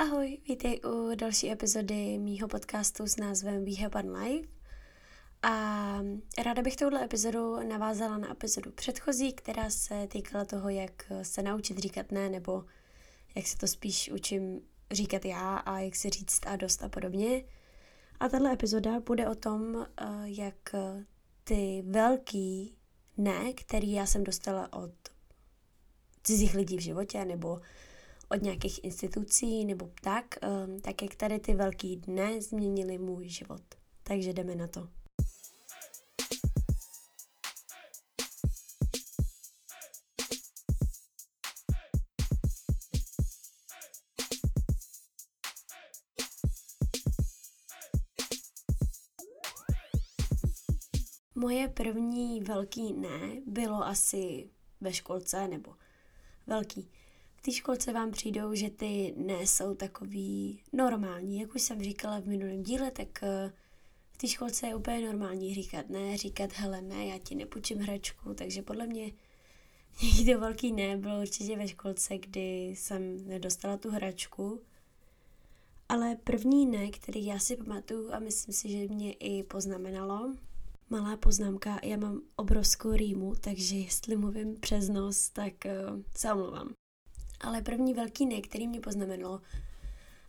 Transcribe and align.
Ahoj, 0.00 0.38
vítej 0.48 0.80
u 0.84 1.14
další 1.14 1.50
epizody 1.50 2.18
mýho 2.18 2.48
podcastu 2.48 3.06
s 3.06 3.16
názvem 3.16 3.64
We 3.64 3.82
Have 3.82 4.02
One 4.02 4.20
Life. 4.20 4.48
A 5.42 5.52
ráda 6.44 6.62
bych 6.62 6.76
touhle 6.76 7.04
epizodu 7.04 7.68
navázala 7.68 8.18
na 8.18 8.30
epizodu 8.30 8.70
předchozí, 8.72 9.32
která 9.32 9.70
se 9.70 10.06
týkala 10.06 10.44
toho, 10.44 10.68
jak 10.68 11.12
se 11.22 11.42
naučit 11.42 11.78
říkat 11.78 12.12
ne, 12.12 12.28
nebo 12.28 12.64
jak 13.34 13.46
se 13.46 13.56
to 13.56 13.66
spíš 13.66 14.10
učím 14.10 14.60
říkat 14.90 15.24
já 15.24 15.56
a 15.56 15.78
jak 15.78 15.96
se 15.96 16.10
říct 16.10 16.46
a 16.46 16.56
dost 16.56 16.82
a 16.82 16.88
podobně. 16.88 17.44
A 18.20 18.28
tahle 18.28 18.52
epizoda 18.52 19.00
bude 19.00 19.28
o 19.28 19.34
tom, 19.34 19.86
eh, 20.00 20.06
jak 20.24 20.74
ty 21.44 21.82
velký 21.86 22.76
ne, 23.16 23.52
který 23.52 23.92
já 23.92 24.06
jsem 24.06 24.24
dostala 24.24 24.72
od 24.72 24.92
cizích 26.22 26.54
lidí 26.54 26.76
v 26.76 26.80
životě, 26.80 27.24
nebo 27.24 27.60
od 28.30 28.42
nějakých 28.42 28.84
institucí 28.84 29.64
nebo 29.64 29.90
tak, 30.02 30.24
um, 30.66 30.80
tak 30.80 31.02
jak 31.02 31.14
tady 31.14 31.38
ty 31.38 31.54
velký 31.54 31.96
dny 31.96 32.42
změnily 32.42 32.98
můj 32.98 33.28
život. 33.28 33.62
Takže 34.02 34.32
jdeme 34.32 34.54
na 34.54 34.66
to. 34.66 34.88
Moje 51.34 51.68
první 51.68 52.40
velký 52.40 52.92
ne 52.92 53.40
bylo 53.46 53.84
asi 53.86 54.50
ve 54.80 54.92
školce, 54.92 55.48
nebo 55.48 55.74
velký 56.46 56.90
v 57.40 57.42
té 57.42 57.52
školce 57.52 57.92
vám 57.92 58.10
přijdou, 58.10 58.54
že 58.54 58.70
ty 58.70 59.14
ne 59.16 59.46
jsou 59.46 59.74
takový 59.74 60.60
normální. 60.72 61.40
Jak 61.40 61.54
už 61.54 61.62
jsem 61.62 61.82
říkala 61.82 62.20
v 62.20 62.26
minulém 62.26 62.62
díle, 62.62 62.90
tak 62.90 63.22
eh, 63.22 63.52
v 64.12 64.18
té 64.18 64.28
školce 64.28 64.66
je 64.66 64.74
úplně 64.74 65.06
normální 65.06 65.54
říkat 65.54 65.88
ne, 65.88 66.16
říkat 66.16 66.52
hele 66.52 66.82
ne, 66.82 67.06
já 67.06 67.18
ti 67.18 67.34
nepůjčím 67.34 67.78
hračku, 67.78 68.34
takže 68.34 68.62
podle 68.62 68.86
mě 68.86 69.12
někdy 70.16 70.34
velký 70.34 70.72
ne 70.72 70.96
bylo 70.96 71.20
určitě 71.20 71.56
ve 71.56 71.68
školce, 71.68 72.18
kdy 72.18 72.74
jsem 72.76 73.28
nedostala 73.28 73.76
tu 73.76 73.90
hračku. 73.90 74.60
Ale 75.88 76.16
první 76.24 76.66
ne, 76.66 76.90
který 76.90 77.26
já 77.26 77.38
si 77.38 77.56
pamatuju 77.56 78.12
a 78.12 78.18
myslím 78.18 78.54
si, 78.54 78.68
že 78.68 78.94
mě 78.94 79.12
i 79.12 79.42
poznamenalo, 79.42 80.34
malá 80.90 81.16
poznámka, 81.16 81.78
já 81.82 81.96
mám 81.96 82.20
obrovskou 82.36 82.92
rýmu, 82.92 83.34
takže 83.40 83.76
jestli 83.76 84.16
mluvím 84.16 84.56
přes 84.60 84.88
nos, 84.88 85.30
tak 85.30 85.52
uh, 85.64 86.00
se 86.16 86.32
omlouvám. 86.32 86.79
Ale 87.40 87.62
první 87.62 87.94
velký 87.94 88.26
ne, 88.26 88.40
který 88.40 88.68
mě 88.68 88.80
poznamenalo, 88.80 89.40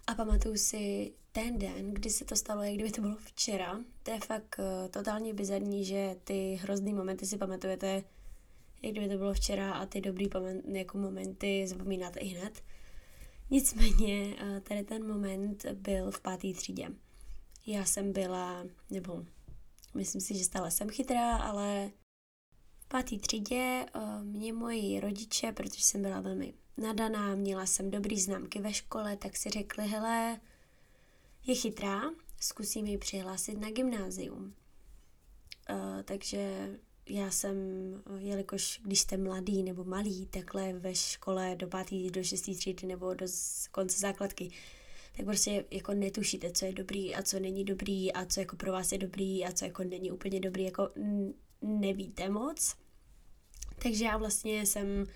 a 0.08 0.16
pamatuju 0.16 0.58
si 0.58 1.14
ten 1.32 1.60
den, 1.60 1.94
kdy 1.94 2.10
se 2.10 2.26
to 2.26 2.36
stalo, 2.36 2.64
jak 2.64 2.74
kdyby 2.74 2.92
to 2.92 3.02
bylo 3.02 3.16
včera. 3.16 3.80
To 4.04 4.12
je 4.12 4.20
fakt 4.20 4.60
uh, 4.60 4.90
totálně 4.90 5.34
bizarní, 5.34 5.86
že 5.86 6.16
ty 6.24 6.60
hrozný 6.62 6.94
momenty 6.94 7.26
si 7.26 7.38
pamatujete, 7.38 8.04
jak 8.82 8.92
kdyby 8.92 9.10
to 9.10 9.18
bylo 9.18 9.34
včera 9.34 9.74
a 9.74 9.86
ty 9.86 10.02
dobrý 10.02 10.30
jako 10.74 10.98
momenty 10.98 11.68
zapomínáte 11.68 12.20
i 12.20 12.28
hned. 12.28 12.64
Nicméně 13.50 14.26
uh, 14.26 14.60
tady 14.60 14.84
ten 14.84 15.08
moment 15.08 15.66
byl 15.66 16.12
v 16.12 16.22
páté 16.22 16.54
třídě. 16.54 16.90
Já 17.68 17.86
jsem 17.86 18.14
byla, 18.14 18.66
nebo 18.90 19.26
myslím 19.94 20.22
si, 20.22 20.38
že 20.38 20.44
stále 20.44 20.72
jsem 20.72 20.90
chytrá, 20.90 21.38
ale 21.38 21.92
v 22.92 22.94
páté 22.94 23.18
třídě 23.18 23.86
uh, 23.96 24.24
mě 24.24 24.54
moji 24.54 25.00
rodiče, 25.00 25.52
protože 25.52 25.84
jsem 25.84 26.02
byla 26.02 26.22
velmi 26.22 26.54
nadaná, 26.78 27.36
měla 27.36 27.66
jsem 27.66 27.92
dobrý 27.92 28.20
známky 28.20 28.62
ve 28.62 28.74
škole, 28.74 29.18
tak 29.18 29.38
si 29.38 29.50
řekli, 29.50 29.88
hele, 29.88 30.40
je 31.46 31.56
chytrá, 31.56 32.02
zkusím 32.40 32.86
ji 32.86 32.98
přihlásit 32.98 33.60
na 33.60 33.72
gymnázium. 33.72 34.54
Uh, 35.70 36.02
takže 36.06 36.70
já 37.10 37.32
jsem, 37.32 37.56
jelikož 38.18 38.82
když 38.84 39.00
jste 39.00 39.18
mladý 39.18 39.64
nebo 39.64 39.84
malý, 39.84 40.26
takhle 40.26 40.74
ve 40.74 40.96
škole 40.96 41.56
do 41.56 41.68
pátý, 41.68 42.12
do 42.12 42.24
šestý 42.24 42.56
třídy 42.56 42.88
nebo 42.88 43.14
do 43.14 43.26
konce 43.72 44.00
základky, 44.00 44.52
tak 45.18 45.26
prostě 45.26 45.66
jako 45.72 45.94
netušíte, 45.94 46.52
co 46.52 46.66
je 46.66 46.74
dobrý 46.74 47.16
a 47.16 47.24
co 47.24 47.40
není 47.40 47.66
dobrý 47.66 48.14
a 48.14 48.26
co 48.26 48.40
jako 48.40 48.56
pro 48.56 48.72
vás 48.72 48.92
je 48.92 48.98
dobrý 48.98 49.46
a 49.46 49.52
co 49.52 49.66
jako 49.66 49.84
není 49.84 50.12
úplně 50.12 50.40
dobrý, 50.40 50.64
jako 50.64 50.90
nevíte 51.62 52.30
moc. 52.30 52.81
Takže 53.84 54.06
já 54.06 54.18
vlastně 54.18 54.66
jsem 54.66 55.08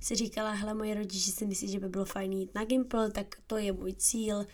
si 0.00 0.14
říkala, 0.14 0.50
hele, 0.50 0.74
moje 0.74 0.94
rodiče 0.94 1.32
si 1.32 1.46
myslí, 1.46 1.68
že 1.68 1.80
by 1.80 1.88
bylo 1.88 2.04
fajn 2.04 2.32
jít 2.32 2.54
na 2.54 2.64
Gimple, 2.64 3.10
tak 3.10 3.26
to 3.46 3.56
je 3.58 3.72
můj 3.72 3.94
cíl, 3.94 4.46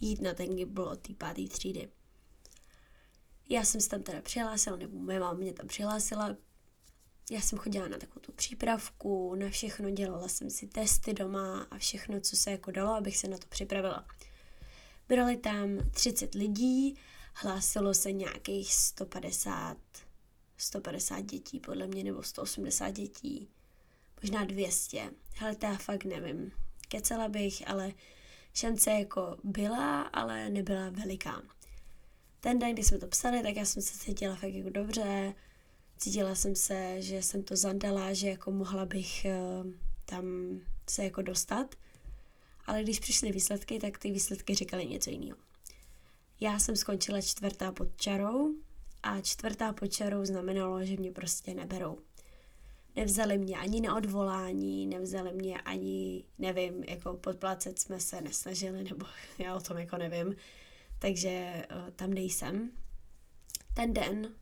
jít 0.00 0.20
na 0.20 0.34
ten 0.34 0.56
Gimple 0.56 0.86
od 0.86 1.00
té 1.00 1.14
páté 1.14 1.48
třídy. 1.48 1.88
Já 3.48 3.64
jsem 3.64 3.80
se 3.80 3.88
tam 3.88 4.02
teda 4.02 4.22
přihlásila, 4.22 4.76
nebo 4.76 4.98
moje 4.98 5.20
máma 5.20 5.38
mě 5.38 5.52
tam 5.52 5.66
přihlásila. 5.66 6.36
Já 7.30 7.40
jsem 7.40 7.58
chodila 7.58 7.88
na 7.88 7.98
takovou 7.98 8.20
tu 8.20 8.32
přípravku, 8.32 9.34
na 9.34 9.48
všechno 9.48 9.90
dělala 9.90 10.28
jsem 10.28 10.50
si 10.50 10.66
testy 10.66 11.14
doma 11.14 11.66
a 11.70 11.78
všechno, 11.78 12.20
co 12.20 12.36
se 12.36 12.50
jako 12.50 12.70
dalo, 12.70 12.94
abych 12.94 13.16
se 13.16 13.28
na 13.28 13.38
to 13.38 13.46
připravila. 13.46 14.06
Brali 15.08 15.36
tam 15.36 15.78
30 15.90 16.34
lidí, 16.34 16.98
hlásilo 17.34 17.94
se 17.94 18.12
nějakých 18.12 18.74
150, 18.74 19.76
150 20.62 21.20
dětí, 21.20 21.60
podle 21.60 21.86
mě, 21.86 22.04
nebo 22.04 22.22
180 22.22 22.90
dětí 22.90 23.48
možná 24.22 24.44
200. 24.44 25.10
Hele, 25.36 25.56
to 25.56 25.66
já 25.66 25.76
fakt 25.76 26.04
nevím. 26.04 26.52
Kecela 26.88 27.28
bych, 27.28 27.68
ale 27.68 27.92
šance 28.54 28.90
jako 28.90 29.36
byla, 29.44 30.02
ale 30.02 30.50
nebyla 30.50 30.90
veliká. 30.90 31.42
Ten 32.40 32.58
den, 32.58 32.72
kdy 32.72 32.84
jsme 32.84 32.98
to 32.98 33.06
psali, 33.06 33.42
tak 33.42 33.56
já 33.56 33.64
jsem 33.64 33.82
se 33.82 33.98
cítila 33.98 34.36
fakt 34.36 34.54
jako 34.54 34.70
dobře. 34.70 35.34
Cítila 35.98 36.34
jsem 36.34 36.56
se, 36.56 37.02
že 37.02 37.22
jsem 37.22 37.42
to 37.42 37.56
zadala, 37.56 38.12
že 38.12 38.28
jako 38.28 38.50
mohla 38.50 38.86
bych 38.86 39.26
uh, 39.26 39.66
tam 40.04 40.24
se 40.90 41.04
jako 41.04 41.22
dostat. 41.22 41.74
Ale 42.66 42.82
když 42.82 43.00
přišly 43.00 43.32
výsledky, 43.32 43.78
tak 43.78 43.98
ty 43.98 44.10
výsledky 44.10 44.54
říkaly 44.54 44.86
něco 44.86 45.10
jiného. 45.10 45.38
Já 46.40 46.58
jsem 46.58 46.76
skončila 46.76 47.20
čtvrtá 47.20 47.72
pod 47.72 47.96
čarou 47.96 48.54
a 49.02 49.20
čtvrtá 49.20 49.72
pod 49.72 49.86
čarou 49.86 50.24
znamenalo, 50.24 50.84
že 50.84 50.96
mě 50.96 51.12
prostě 51.12 51.54
neberou 51.54 51.98
nevzali 52.96 53.38
mě 53.38 53.56
ani 53.56 53.80
na 53.80 53.96
odvolání, 53.96 54.86
nevzali 54.86 55.32
mě 55.32 55.60
ani, 55.60 56.24
nevím, 56.38 56.84
jako 56.88 57.14
podplácet 57.14 57.78
jsme 57.78 58.00
se 58.00 58.20
nesnažili, 58.20 58.84
nebo 58.84 59.06
já 59.38 59.56
o 59.56 59.60
tom 59.60 59.78
jako 59.78 59.96
nevím, 59.96 60.36
takže 60.98 61.64
uh, 61.70 61.90
tam 61.90 62.14
nejsem. 62.14 62.70
Ten 63.74 63.92
den, 63.92 64.34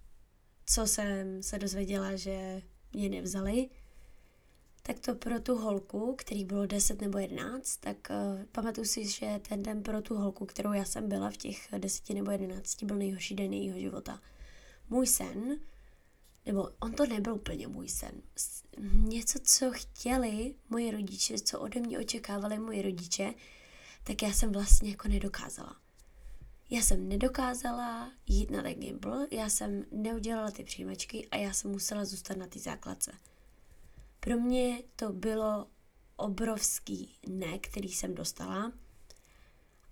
co 0.67 0.87
jsem 0.87 1.43
se 1.43 1.59
dozvěděla, 1.59 2.17
že 2.17 2.63
mě 2.93 3.09
nevzali, 3.09 3.69
tak 4.83 4.99
to 4.99 5.15
pro 5.15 5.41
tu 5.41 5.57
holku, 5.57 6.15
který 6.19 6.45
bylo 6.45 6.67
10 6.67 7.01
nebo 7.01 7.19
11, 7.19 7.77
tak 7.77 7.97
uh, 8.11 8.45
pamatuju 8.53 8.85
si, 8.85 9.09
že 9.09 9.41
ten 9.49 9.63
den 9.63 9.83
pro 9.83 10.03
tu 10.03 10.15
holku, 10.15 10.47
kterou 10.47 10.73
já 10.73 10.85
jsem 10.85 11.09
byla 11.09 11.31
v 11.31 11.37
těch 11.37 11.69
10 11.79 12.11
nebo 12.11 12.31
11, 12.31 12.83
byl 12.83 12.97
nejhorší 12.97 13.35
den 13.35 13.53
jejího 13.53 13.79
života. 13.79 14.21
Můj 14.91 15.07
sen 15.07 15.61
nebo 16.47 16.69
on 16.81 16.93
to 16.93 17.07
nebyl 17.07 17.35
úplně 17.35 17.69
můj 17.69 17.89
sen. 17.89 18.23
Něco, 18.93 19.39
co 19.43 19.71
chtěli 19.71 20.55
moji 20.69 20.91
rodiče, 20.91 21.39
co 21.39 21.61
ode 21.61 21.81
mě 21.81 21.99
očekávali 21.99 22.59
moji 22.59 22.83
rodiče, 22.83 23.35
tak 24.05 24.23
já 24.23 24.33
jsem 24.33 24.53
vlastně 24.53 24.91
jako 24.91 25.09
nedokázala. 25.09 25.77
Já 26.71 26.83
jsem 26.83 27.09
nedokázala 27.09 28.13
jít 28.27 28.51
na 28.51 28.63
ten 28.63 28.75
gimbal, 28.75 29.27
já 29.31 29.49
jsem 29.49 29.85
neudělala 29.93 30.51
ty 30.51 30.65
přijímačky 30.65 31.29
a 31.31 31.37
já 31.37 31.53
jsem 31.53 31.71
musela 31.71 32.05
zůstat 32.05 32.37
na 32.37 32.47
ty 32.47 32.59
základce. 32.59 33.13
Pro 34.21 34.37
mě 34.37 34.83
to 34.97 35.13
bylo 35.13 35.67
obrovský 36.17 37.15
ne, 37.27 37.59
který 37.59 37.89
jsem 37.89 38.15
dostala 38.15 38.73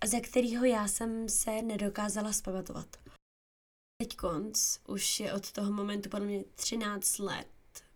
a 0.01 0.07
ze 0.07 0.19
kterého 0.19 0.65
já 0.65 0.87
jsem 0.87 1.29
se 1.29 1.61
nedokázala 1.61 2.33
zpamatovat. 2.33 3.08
Teď 4.03 4.15
konc 4.15 4.79
už 4.87 5.19
je 5.19 5.33
od 5.33 5.51
toho 5.51 5.71
momentu 5.71 6.09
podle 6.09 6.27
mě 6.27 6.43
13 6.55 7.19
let, 7.19 7.47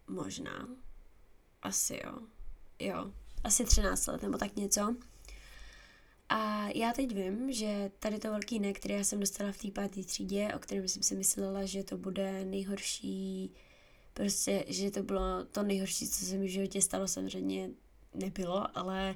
možná. 0.07 0.67
Asi 1.61 1.99
jo. 2.05 2.19
Jo, 2.79 3.11
asi 3.43 3.65
13 3.65 4.07
let 4.07 4.21
nebo 4.21 4.37
tak 4.37 4.55
něco. 4.55 4.95
A 6.29 6.67
já 6.67 6.93
teď 6.93 7.15
vím, 7.15 7.51
že 7.51 7.91
tady 7.99 8.19
to 8.19 8.31
velký 8.31 8.59
ne, 8.59 8.73
který 8.73 8.93
já 8.93 9.03
jsem 9.03 9.19
dostala 9.19 9.51
v 9.51 9.57
té 9.57 9.71
páté 9.71 10.03
třídě, 10.03 10.51
o 10.55 10.59
kterém 10.59 10.87
jsem 10.87 11.03
si 11.03 11.15
myslela, 11.15 11.65
že 11.65 11.83
to 11.83 11.97
bude 11.97 12.45
nejhorší, 12.45 13.51
prostě, 14.13 14.65
že 14.67 14.91
to 14.91 15.03
bylo 15.03 15.45
to 15.51 15.63
nejhorší, 15.63 16.09
co 16.09 16.25
se 16.25 16.37
mi 16.37 16.47
v 16.47 16.51
životě 16.51 16.81
stalo, 16.81 17.07
samozřejmě 17.07 17.69
nebylo, 18.13 18.77
ale 18.77 19.15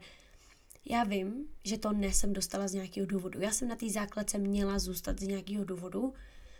já 0.85 1.03
vím, 1.03 1.47
že 1.63 1.77
to 1.77 1.93
ne 1.93 2.13
jsem 2.13 2.33
dostala 2.33 2.67
z 2.67 2.73
nějakého 2.73 3.07
důvodu. 3.07 3.41
Já 3.41 3.51
jsem 3.51 3.67
na 3.67 3.75
té 3.75 3.89
základce 3.89 4.37
měla 4.37 4.79
zůstat 4.79 5.19
z 5.19 5.27
nějakého 5.27 5.63
důvodu, 5.63 6.13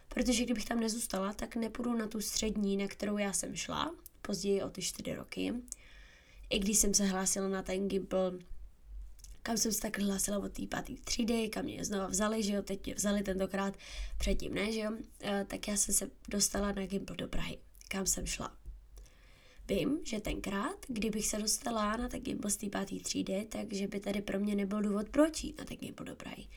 protože 0.10 0.44
kdybych 0.44 0.66
tam 0.66 0.80
nezůstala, 0.80 1.34
tak 1.34 1.56
nepůjdu 1.56 1.94
na 1.94 2.08
tu 2.08 2.22
střední, 2.22 2.78
na 2.78 2.88
kterou 2.88 3.18
já 3.18 3.34
jsem 3.34 3.56
šla, 3.56 3.96
později 4.22 4.64
o 4.64 4.70
ty 4.70 4.82
čtyři 4.82 5.16
roky. 5.16 5.54
I 6.50 6.60
když 6.60 6.78
jsem 6.78 6.94
se 6.94 7.06
hlásila 7.06 7.48
na 7.48 7.62
ten 7.62 7.88
Gimpl 7.88 8.40
kam 9.48 9.58
jsem 9.58 9.72
se 9.72 9.82
tak 9.82 10.00
hlásila 10.00 10.38
od 10.38 10.52
té 10.52 10.68
pátý 10.68 10.96
třídy, 10.96 11.50
kam 11.50 11.66
mě 11.66 11.86
znova 11.86 12.08
vzali, 12.08 12.44
že 12.44 12.54
jo, 12.54 12.62
teď 12.62 12.86
mě 12.86 12.96
vzali 12.96 13.24
tentokrát, 13.24 13.78
předtím 14.18 14.54
ne, 14.54 14.72
že 14.72 14.80
jo, 14.80 14.92
e, 15.24 15.46
tak 15.46 15.68
já 15.68 15.78
jsem 15.78 15.96
se 15.96 16.10
dostala 16.30 16.72
na 16.72 16.86
Gimpl 16.86 17.16
do 17.16 17.28
Prahy, 17.28 17.58
kam 17.88 18.06
jsem 18.06 18.26
šla. 18.26 18.58
Vím, 19.68 20.00
že 20.04 20.20
tenkrát, 20.20 20.86
kdybych 20.88 21.28
se 21.28 21.38
dostala 21.38 21.98
na 21.98 22.10
ten 22.10 22.22
Gimpl 22.22 22.50
z 22.50 22.58
té 22.58 22.70
páté 22.70 22.96
třídy, 22.96 23.48
takže 23.50 23.88
by 23.88 24.00
tady 24.00 24.22
pro 24.22 24.40
mě 24.40 24.56
nebyl 24.56 24.82
důvod 24.82 25.10
proč 25.10 25.44
jít 25.44 25.60
na 25.60 25.66
ten 25.66 25.78
Gimpl 25.78 26.04
do 26.04 26.16
Prahy. 26.16 26.48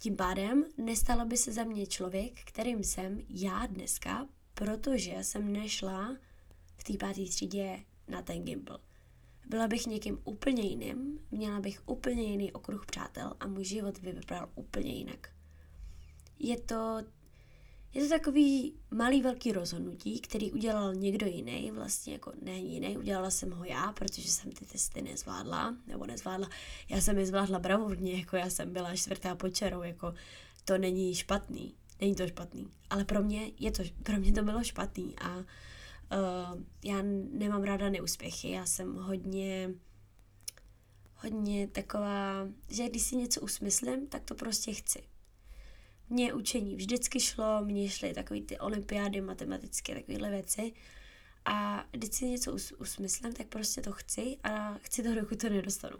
Tím 0.00 0.16
pádem 0.16 0.64
nestalo 0.76 1.24
by 1.24 1.36
se 1.36 1.52
za 1.52 1.64
mě 1.64 1.86
člověk, 1.86 2.40
kterým 2.44 2.84
jsem 2.84 3.20
já 3.28 3.66
dneska, 3.66 4.28
protože 4.54 5.12
jsem 5.22 5.52
nešla 5.52 6.16
v 6.76 6.84
té 6.84 6.92
páté 6.96 7.24
třídě 7.24 7.84
na 8.08 8.22
ten 8.22 8.44
Gimpl. 8.44 8.78
Byla 9.48 9.68
bych 9.68 9.86
někým 9.86 10.18
úplně 10.24 10.62
jiným, 10.62 11.18
měla 11.30 11.60
bych 11.60 11.82
úplně 11.86 12.22
jiný 12.22 12.52
okruh 12.52 12.86
přátel 12.86 13.34
a 13.40 13.46
můj 13.46 13.64
život 13.64 13.98
by 13.98 14.12
vypadal 14.12 14.48
úplně 14.54 14.92
jinak. 14.92 15.28
Je 16.38 16.60
to, 16.60 16.98
je 17.98 18.04
to 18.04 18.10
takový 18.10 18.74
malý 18.90 19.22
velký 19.22 19.52
rozhodnutí, 19.52 20.20
který 20.20 20.52
udělal 20.52 20.94
někdo 20.94 21.26
jiný, 21.26 21.70
vlastně 21.70 22.12
jako 22.12 22.32
ne 22.42 22.52
jiný, 22.52 22.98
udělala 22.98 23.30
jsem 23.30 23.50
ho 23.50 23.64
já, 23.64 23.92
protože 23.92 24.30
jsem 24.30 24.52
ty 24.52 24.64
testy 24.64 25.02
nezvládla, 25.02 25.76
nebo 25.86 26.06
nezvládla, 26.06 26.48
já 26.88 27.00
jsem 27.00 27.18
je 27.18 27.26
zvládla 27.26 27.58
bravurně, 27.58 28.12
jako 28.12 28.36
já 28.36 28.50
jsem 28.50 28.72
byla 28.72 28.96
čtvrtá 28.96 29.34
počerou, 29.34 29.82
jako 29.82 30.14
to 30.64 30.78
není 30.78 31.14
špatný, 31.14 31.74
není 32.00 32.14
to 32.14 32.28
špatný, 32.28 32.70
ale 32.90 33.04
pro 33.04 33.22
mě, 33.22 33.50
je 33.58 33.72
to, 33.72 33.82
pro 34.02 34.16
mě 34.16 34.32
to 34.32 34.42
bylo 34.42 34.64
špatný 34.64 35.14
a 35.18 35.44
Uh, 36.12 36.62
já 36.84 37.02
nemám 37.30 37.62
ráda 37.62 37.88
neúspěchy, 37.88 38.50
já 38.50 38.66
jsem 38.66 38.94
hodně, 38.94 39.70
hodně 41.14 41.68
taková, 41.68 42.48
že 42.68 42.88
když 42.88 43.02
si 43.02 43.16
něco 43.16 43.40
usmyslím, 43.40 44.06
tak 44.06 44.24
to 44.24 44.34
prostě 44.34 44.72
chci. 44.72 45.02
Mně 46.10 46.34
učení 46.34 46.76
vždycky 46.76 47.20
šlo, 47.20 47.64
mně 47.64 47.88
šly 47.88 48.14
takové 48.14 48.40
ty 48.40 48.58
olympiády, 48.58 49.20
matematické, 49.20 49.94
takovéhle 49.94 50.30
věci. 50.30 50.72
A 51.44 51.84
když 51.90 52.14
si 52.14 52.26
něco 52.26 52.52
us, 52.52 52.72
usmyslím, 52.72 53.32
tak 53.32 53.46
prostě 53.46 53.80
to 53.80 53.92
chci 53.92 54.36
a 54.42 54.74
chci 54.74 55.02
to, 55.02 55.14
dokud 55.14 55.40
to 55.40 55.48
nedostanu. 55.48 55.96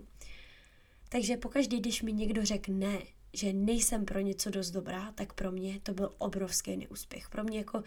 Takže 1.08 1.36
pokaždý, 1.36 1.80
když 1.80 2.02
mi 2.02 2.12
někdo 2.12 2.44
řekne 2.44 2.74
ne, 2.74 3.02
že 3.32 3.52
nejsem 3.52 4.04
pro 4.04 4.20
něco 4.20 4.50
dost 4.50 4.70
dobrá, 4.70 5.12
tak 5.12 5.32
pro 5.32 5.52
mě 5.52 5.80
to 5.80 5.94
byl 5.94 6.14
obrovský 6.18 6.76
neúspěch. 6.76 7.28
Pro 7.28 7.44
mě 7.44 7.58
jako 7.58 7.82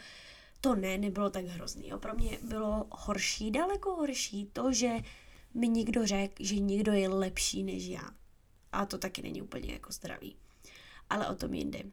to 0.62 0.76
ne, 0.76 0.98
nebylo 0.98 1.30
tak 1.30 1.46
hrozný. 1.46 1.90
Jo. 1.90 2.00
Pro 2.00 2.14
mě 2.14 2.38
bylo 2.42 2.88
horší, 2.92 3.52
daleko 3.52 3.96
horší 3.96 4.50
to, 4.54 4.74
že 4.74 4.92
mi 5.54 5.68
někdo 5.68 6.08
řekl, 6.08 6.34
že 6.40 6.56
někdo 6.56 6.92
je 6.92 7.10
lepší 7.10 7.64
než 7.64 7.86
já. 7.86 8.10
A 8.72 8.86
to 8.86 8.98
taky 8.98 9.22
není 9.22 9.42
úplně 9.42 9.74
jako 9.74 9.92
zdravý. 9.92 10.36
Ale 11.10 11.28
o 11.28 11.36
tom 11.36 11.54
jindy. 11.54 11.84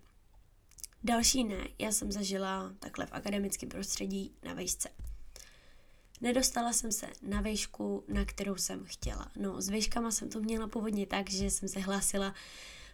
Další 1.05 1.45
ne, 1.45 1.69
já 1.79 1.93
jsem 1.93 2.13
zažila 2.13 2.73
takhle 2.79 3.07
v 3.07 3.13
akademickém 3.13 3.69
prostředí 3.69 4.33
na 4.43 4.55
vejšce. 4.55 4.89
Nedostala 6.21 6.73
jsem 6.73 6.93
se 6.93 7.07
na 7.23 7.41
vejšku, 7.41 8.05
na 8.09 8.25
kterou 8.25 8.57
jsem 8.57 8.85
chtěla. 8.85 9.31
No, 9.37 9.61
s 9.61 9.69
vejškama 9.69 10.11
jsem 10.11 10.29
to 10.29 10.41
měla 10.41 10.69
původně 10.69 11.07
tak, 11.07 11.31
že 11.31 11.51
jsem 11.51 11.69
se 11.69 11.81
hlásila 11.81 12.35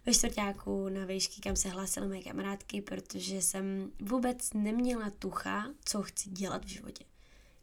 ve 0.05 0.13
čtvrtáku 0.13 0.89
na 0.89 1.05
výšky, 1.05 1.41
kam 1.41 1.55
se 1.55 1.69
hlásily 1.69 2.07
moje 2.07 2.23
kamarádky, 2.23 2.81
protože 2.81 3.41
jsem 3.41 3.91
vůbec 4.01 4.53
neměla 4.53 5.09
tucha, 5.19 5.67
co 5.85 6.01
chci 6.01 6.29
dělat 6.29 6.65
v 6.65 6.67
životě. 6.67 7.05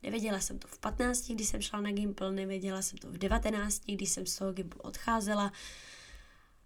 Nevěděla 0.02 0.40
jsem 0.40 0.58
to 0.58 0.68
v 0.68 0.78
15, 0.78 1.30
když 1.30 1.48
jsem 1.48 1.62
šla 1.62 1.80
na 1.80 1.92
Gimple, 1.92 2.32
nevěděla 2.32 2.82
jsem 2.82 2.98
to 2.98 3.10
v 3.10 3.18
19, 3.18 3.82
když 3.86 4.10
jsem 4.10 4.26
z 4.26 4.36
toho 4.36 4.52
Gimple 4.52 4.80
odcházela. 4.82 5.52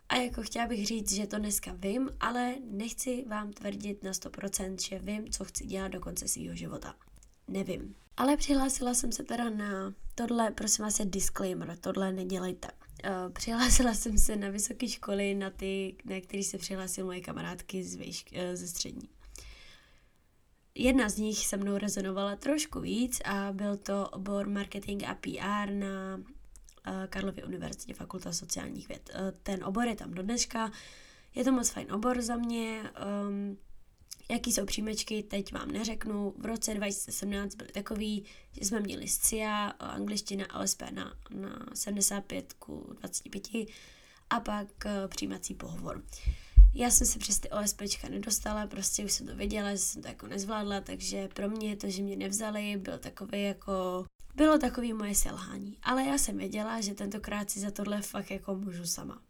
A 0.08 0.16
jako 0.16 0.42
chtěla 0.42 0.66
bych 0.66 0.86
říct, 0.86 1.12
že 1.12 1.26
to 1.26 1.38
dneska 1.38 1.72
vím, 1.72 2.10
ale 2.20 2.54
nechci 2.70 3.24
vám 3.28 3.52
tvrdit 3.52 4.02
na 4.04 4.10
100%, 4.10 4.76
že 4.88 4.98
vím, 4.98 5.30
co 5.30 5.44
chci 5.44 5.66
dělat 5.66 5.88
do 5.88 6.00
konce 6.00 6.28
svého 6.28 6.54
života. 6.54 6.94
Nevím. 7.48 7.94
Ale 8.16 8.36
přihlásila 8.36 8.94
jsem 8.94 9.12
se 9.12 9.24
teda 9.24 9.50
na 9.50 9.94
tohle, 10.14 10.50
prosím 10.50 10.84
vás, 10.84 11.00
je 11.00 11.06
disclaimer, 11.06 11.76
tohle 11.76 12.12
nedělejte. 12.12 12.68
Uh, 13.04 13.32
přihlásila 13.32 13.94
jsem 13.94 14.18
se 14.18 14.36
na 14.36 14.48
vysoké 14.48 14.88
školy, 14.88 15.34
na 15.34 15.50
ty, 15.50 15.96
na 16.04 16.20
který 16.20 16.44
se 16.44 16.58
přihlásily 16.58 17.04
moje 17.04 17.20
kamarádky 17.20 17.84
z 17.84 17.94
výšk, 17.94 18.28
uh, 18.32 18.38
ze 18.54 18.68
střední. 18.68 19.08
Jedna 20.74 21.08
z 21.08 21.18
nich 21.18 21.46
se 21.46 21.56
mnou 21.56 21.78
rezonovala 21.78 22.36
trošku 22.36 22.80
víc 22.80 23.20
a 23.24 23.52
byl 23.52 23.76
to 23.76 24.08
obor 24.08 24.48
marketing 24.48 25.04
a 25.04 25.14
PR 25.14 25.72
na 25.72 26.20
Karlově 27.08 27.44
univerzitě, 27.44 27.94
fakulta 27.94 28.32
sociálních 28.32 28.88
věd. 28.88 29.10
Uh, 29.14 29.20
ten 29.42 29.64
obor 29.64 29.88
je 29.88 29.96
tam 29.96 30.14
do 30.14 30.22
dneška, 30.22 30.72
je 31.34 31.44
to 31.44 31.52
moc 31.52 31.70
fajn 31.70 31.92
obor 31.92 32.22
za 32.22 32.36
mě, 32.36 32.90
um, 33.28 33.56
Jaký 34.30 34.52
jsou 34.52 34.66
příjmečky, 34.66 35.22
teď 35.22 35.52
vám 35.52 35.70
neřeknu. 35.70 36.34
V 36.38 36.46
roce 36.46 36.74
2017 36.74 37.54
byly 37.54 37.72
takový, 37.72 38.24
že 38.52 38.64
jsme 38.64 38.80
měli 38.80 39.08
SCIA, 39.08 39.66
angličtina 39.66 40.60
OSP 40.60 40.82
na, 40.90 41.16
na 41.30 41.66
75 41.74 42.52
ku 42.52 42.96
25 43.00 43.48
a 44.30 44.40
pak 44.40 44.68
přijímací 45.08 45.54
pohovor. 45.54 46.02
Já 46.74 46.90
jsem 46.90 47.06
se 47.06 47.18
přes 47.18 47.38
ty 47.38 47.50
OSPčka 47.50 48.08
nedostala, 48.08 48.66
prostě 48.66 49.04
už 49.04 49.12
jsem 49.12 49.26
to 49.26 49.36
věděla, 49.36 49.70
že 49.70 49.78
jsem 49.78 50.02
to 50.02 50.08
jako 50.08 50.26
nezvládla, 50.26 50.80
takže 50.80 51.28
pro 51.28 51.48
mě 51.48 51.76
to, 51.76 51.90
že 51.90 52.02
mě 52.02 52.16
nevzali, 52.16 52.76
byl 52.76 52.98
takový 52.98 53.42
jako 53.42 54.04
bylo 54.36 54.58
takový 54.58 54.92
moje 54.92 55.14
selhání. 55.14 55.78
Ale 55.82 56.04
já 56.04 56.18
jsem 56.18 56.36
věděla, 56.36 56.80
že 56.80 56.94
tentokrát 56.94 57.50
si 57.50 57.60
za 57.60 57.70
tohle 57.70 58.02
fakt 58.02 58.30
jako 58.30 58.54
můžu 58.54 58.86
sama 58.86 59.22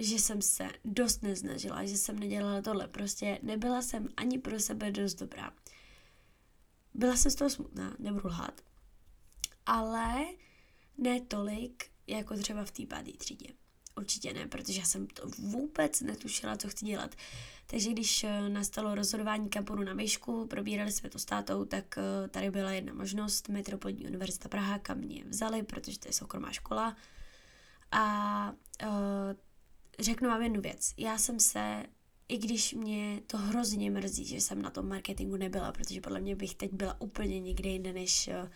že 0.00 0.18
jsem 0.18 0.42
se 0.42 0.68
dost 0.84 1.22
neznažila, 1.22 1.84
že 1.84 1.96
jsem 1.96 2.18
nedělala 2.18 2.62
tohle. 2.62 2.88
Prostě 2.88 3.38
nebyla 3.42 3.82
jsem 3.82 4.08
ani 4.16 4.38
pro 4.38 4.60
sebe 4.60 4.90
dost 4.90 5.14
dobrá. 5.14 5.52
Byla 6.94 7.16
jsem 7.16 7.30
z 7.30 7.34
toho 7.34 7.50
smutná, 7.50 7.96
nebudu 7.98 8.28
lhát. 8.28 8.60
Ale 9.66 10.26
ne 10.98 11.20
tolik, 11.20 11.90
jako 12.06 12.36
třeba 12.36 12.64
v 12.64 12.70
té 12.70 12.86
páté 12.86 13.12
třídě. 13.12 13.48
Určitě 13.96 14.32
ne, 14.32 14.46
protože 14.46 14.80
já 14.80 14.86
jsem 14.86 15.06
to 15.06 15.28
vůbec 15.38 16.00
netušila, 16.00 16.56
co 16.56 16.68
chci 16.68 16.86
dělat. 16.86 17.14
Takže 17.66 17.90
když 17.90 18.24
eh, 18.24 18.48
nastalo 18.48 18.94
rozhodování 18.94 19.48
kamponu 19.48 19.82
na 19.82 19.94
výšku, 19.94 20.46
probírali 20.46 20.92
jsme 20.92 21.10
to 21.10 21.18
s 21.18 21.24
tátou, 21.24 21.64
tak 21.64 21.98
eh, 21.98 22.28
tady 22.28 22.50
byla 22.50 22.72
jedna 22.72 22.94
možnost, 22.94 23.48
Metropolní 23.48 24.06
univerzita 24.06 24.48
Praha, 24.48 24.78
kam 24.78 24.98
mě 24.98 25.24
vzali, 25.24 25.62
protože 25.62 25.98
to 25.98 26.08
je 26.08 26.12
soukromá 26.12 26.52
škola. 26.52 26.96
A 27.92 28.52
uh, 28.82 28.88
řeknu 29.98 30.28
vám 30.28 30.42
jednu 30.42 30.60
věc. 30.60 30.94
Já 30.96 31.18
jsem 31.18 31.40
se, 31.40 31.86
i 32.28 32.38
když 32.38 32.74
mě 32.74 33.22
to 33.26 33.38
hrozně 33.38 33.90
mrzí, 33.90 34.24
že 34.24 34.36
jsem 34.36 34.62
na 34.62 34.70
tom 34.70 34.88
marketingu 34.88 35.36
nebyla, 35.36 35.72
protože 35.72 36.00
podle 36.00 36.20
mě 36.20 36.36
bych 36.36 36.54
teď 36.54 36.72
byla 36.72 37.00
úplně 37.00 37.40
někde 37.40 37.68
jinde, 37.68 37.92
než 37.92 38.28
uh, 38.28 38.48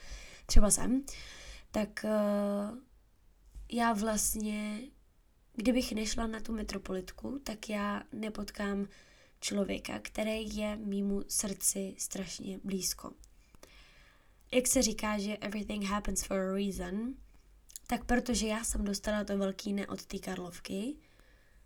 třeba 0.47 0.71
jsem, 0.71 1.03
tak 1.71 2.05
uh, 2.05 2.79
já 3.73 3.93
vlastně, 3.93 4.81
kdybych 5.55 5.93
nešla 5.93 6.27
na 6.27 6.41
tu 6.41 6.53
metropolitku, 6.53 7.39
tak 7.45 7.69
já 7.69 8.03
nepotkám 8.13 8.89
člověka, 9.41 9.99
který 9.99 10.57
je 10.57 10.77
mýmu 10.77 11.23
srdci 11.29 11.95
strašně 11.99 12.61
blízko. 12.65 13.13
Jak 14.53 14.67
se 14.67 14.83
říká, 14.83 15.19
že 15.19 15.37
everything 15.37 15.85
happens 15.85 16.23
for 16.23 16.37
a 16.37 16.55
reason, 16.55 17.15
tak 17.87 18.05
protože 18.05 18.47
já 18.47 18.65
jsem 18.65 18.85
dostala 18.85 19.25
to 19.25 19.39
velký 19.39 19.73
ne 19.73 19.87
od 19.87 20.07
té 20.07 20.19
Karlovky, 20.19 20.97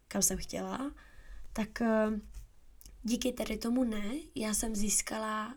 kam 0.08 0.22
jsem 0.22 0.38
chtěla, 0.38 0.94
tak 1.52 1.82
eh, 1.82 2.20
díky 3.02 3.32
tady 3.32 3.58
tomu 3.58 3.84
ne, 3.84 4.14
já 4.34 4.54
jsem 4.54 4.76
získala 4.76 5.54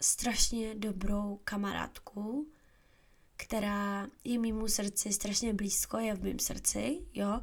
strašně 0.00 0.74
dobrou 0.74 1.40
kamarádku, 1.44 2.50
která 3.38 4.08
je 4.24 4.38
mýmu 4.38 4.68
srdci 4.68 5.12
strašně 5.12 5.54
blízko, 5.54 5.98
je 5.98 6.14
v 6.14 6.22
mém 6.22 6.38
srdci, 6.38 7.00
jo. 7.14 7.40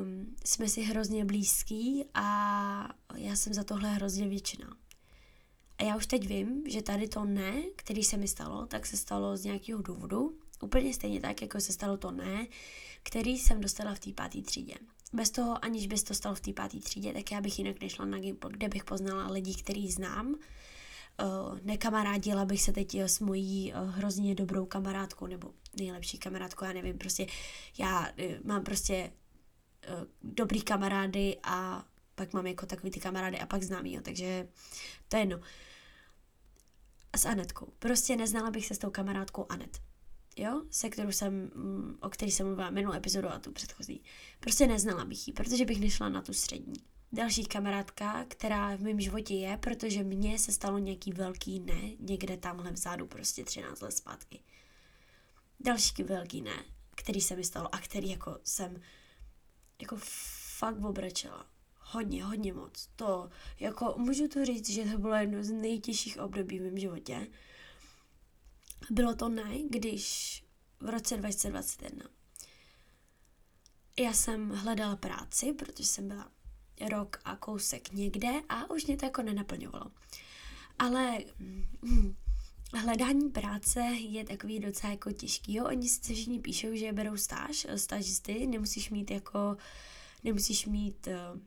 Um, 0.00 0.36
jsme 0.44 0.68
si 0.68 0.82
hrozně 0.82 1.24
blízký 1.24 2.04
a 2.14 2.94
já 3.14 3.36
jsem 3.36 3.54
za 3.54 3.64
tohle 3.64 3.88
hrozně 3.94 4.28
většina. 4.28 4.76
A 5.78 5.82
já 5.82 5.96
už 5.96 6.06
teď 6.06 6.28
vím, 6.28 6.62
že 6.66 6.82
tady 6.82 7.08
to 7.08 7.24
ne, 7.24 7.62
který 7.76 8.04
se 8.04 8.16
mi 8.16 8.28
stalo, 8.28 8.66
tak 8.66 8.86
se 8.86 8.96
stalo 8.96 9.36
z 9.36 9.44
nějakého 9.44 9.82
důvodu. 9.82 10.38
Úplně 10.62 10.94
stejně 10.94 11.20
tak, 11.20 11.42
jako 11.42 11.60
se 11.60 11.72
stalo 11.72 11.96
to 11.96 12.10
ne, 12.10 12.46
který 13.02 13.38
jsem 13.38 13.60
dostala 13.60 13.94
v 13.94 13.98
té 13.98 14.12
páté 14.12 14.42
třídě. 14.42 14.74
Bez 15.12 15.30
toho, 15.30 15.64
aniž 15.64 15.86
bys 15.86 16.02
to 16.02 16.14
stalo 16.14 16.34
v 16.34 16.40
té 16.40 16.52
páté 16.52 16.78
třídě, 16.78 17.12
tak 17.12 17.32
já 17.32 17.40
bych 17.40 17.58
jinak 17.58 17.80
nešla 17.80 18.04
na 18.04 18.18
Gimple, 18.18 18.50
kde 18.52 18.68
bych 18.68 18.84
poznala 18.84 19.30
lidi, 19.30 19.54
který 19.54 19.90
znám. 19.90 20.34
Uh, 21.22 21.58
nekamarádila 21.62 22.44
bych 22.44 22.62
se 22.62 22.72
teď 22.72 22.94
s 22.94 23.20
mojí 23.20 23.72
uh, 23.72 23.90
hrozně 23.90 24.34
dobrou 24.34 24.66
kamarádkou, 24.66 25.26
nebo 25.26 25.50
nejlepší 25.78 26.18
kamarádkou, 26.18 26.64
já 26.64 26.72
nevím, 26.72 26.98
prostě 26.98 27.26
já 27.78 28.12
mám 28.44 28.64
prostě 28.64 29.12
dobrý 30.22 30.62
kamarády 30.62 31.38
a 31.42 31.84
pak 32.14 32.32
mám 32.32 32.46
jako 32.46 32.66
takový 32.66 32.90
ty 32.90 33.00
kamarády 33.00 33.38
a 33.38 33.46
pak 33.46 33.62
známý, 33.62 33.92
jo, 33.92 34.00
takže 34.04 34.48
to 35.08 35.16
je 35.16 35.22
jedno. 35.22 35.40
S 37.16 37.24
Anetkou. 37.24 37.72
Prostě 37.78 38.16
neznala 38.16 38.50
bych 38.50 38.66
se 38.66 38.74
s 38.74 38.78
tou 38.78 38.90
kamarádkou 38.90 39.46
Anet 39.48 39.80
jo, 40.38 40.62
se 40.70 40.88
kterou 40.88 41.12
jsem, 41.12 41.50
mm, 41.54 41.98
o 42.00 42.10
který 42.10 42.30
jsem 42.30 42.46
mluvila 42.46 42.70
minulou 42.70 42.94
epizodu 42.94 43.28
a 43.28 43.38
tu 43.38 43.52
předchozí. 43.52 44.02
Prostě 44.40 44.66
neznala 44.66 45.04
bych 45.04 45.28
ji, 45.28 45.34
protože 45.34 45.64
bych 45.64 45.80
nešla 45.80 46.08
na 46.08 46.22
tu 46.22 46.32
střední. 46.32 46.74
Další 47.12 47.44
kamarádka, 47.46 48.24
která 48.24 48.76
v 48.76 48.80
mém 48.80 49.00
životě 49.00 49.34
je, 49.34 49.56
protože 49.56 50.04
mně 50.04 50.38
se 50.38 50.52
stalo 50.52 50.78
nějaký 50.78 51.12
velký 51.12 51.60
ne, 51.60 51.90
někde 51.98 52.36
tamhle 52.36 52.72
vzadu, 52.72 53.06
prostě 53.06 53.44
13 53.44 53.80
let 53.80 53.92
zpátky. 53.92 54.40
Další 55.60 56.02
velký 56.02 56.42
ne, 56.42 56.64
který 56.94 57.20
se 57.20 57.36
mi 57.36 57.44
stalo 57.44 57.74
a 57.74 57.78
který 57.78 58.10
jako 58.10 58.38
jsem 58.44 58.80
jako 59.80 59.96
fakt 60.58 60.84
obrečela. 60.84 61.46
Hodně, 61.80 62.24
hodně 62.24 62.52
moc. 62.52 62.88
To, 62.96 63.30
jako 63.60 63.94
můžu 63.98 64.28
to 64.28 64.44
říct, 64.44 64.70
že 64.70 64.84
to 64.84 64.98
bylo 64.98 65.14
jedno 65.14 65.44
z 65.44 65.50
nejtěžších 65.50 66.18
období 66.18 66.58
v 66.58 66.62
mém 66.62 66.78
životě. 66.78 67.26
Bylo 68.90 69.14
to 69.14 69.28
ne, 69.28 69.58
když 69.70 70.44
v 70.80 70.88
roce 70.88 71.16
2021 71.16 72.18
já 73.98 74.12
jsem 74.12 74.50
hledala 74.50 74.96
práci, 74.96 75.52
protože 75.52 75.84
jsem 75.84 76.08
byla 76.08 76.30
rok 76.80 77.16
a 77.24 77.36
kousek 77.36 77.92
někde 77.92 78.28
a 78.48 78.70
už 78.70 78.86
mě 78.86 78.96
to 78.96 79.04
jako 79.04 79.22
nenaplňovalo. 79.22 79.86
Ale 80.78 81.18
hm, 81.38 82.14
hledání 82.74 83.30
práce 83.30 83.80
je 83.98 84.24
takový 84.24 84.60
docela 84.60 84.90
jako 84.90 85.12
těžký, 85.12 85.54
jo. 85.54 85.64
Oni 85.64 85.88
si 85.88 86.14
všichni 86.14 86.40
píšou, 86.40 86.74
že 86.74 86.92
berou 86.92 87.16
stáž, 87.16 87.66
stážisty, 87.76 88.46
nemusíš 88.46 88.90
mít 88.90 89.10
jako, 89.10 89.56
nemusíš 90.24 90.66
mít 90.66 91.06
uh, 91.06 91.40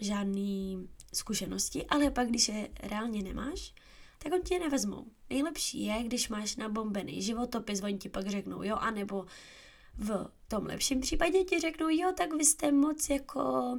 žádný 0.00 0.88
zkušenosti, 1.14 1.86
ale 1.86 2.10
pak, 2.10 2.28
když 2.28 2.48
je 2.48 2.68
reálně 2.82 3.22
nemáš, 3.22 3.74
tak 4.18 4.32
on 4.32 4.42
tě 4.42 4.58
nevezmou. 4.58 5.06
Nejlepší 5.30 5.84
je, 5.84 6.02
když 6.02 6.28
máš 6.28 6.56
nabombený 6.56 7.22
životopis, 7.22 7.82
oni 7.82 7.98
ti 7.98 8.08
pak 8.08 8.26
řeknou 8.26 8.62
jo, 8.62 8.76
anebo 8.76 9.26
v 9.98 10.30
tom 10.48 10.66
lepším 10.66 11.00
případě 11.00 11.44
ti 11.44 11.60
řeknou 11.60 11.88
jo, 11.88 12.12
tak 12.16 12.32
vy 12.32 12.44
jste 12.44 12.72
moc 12.72 13.10
jako, 13.10 13.78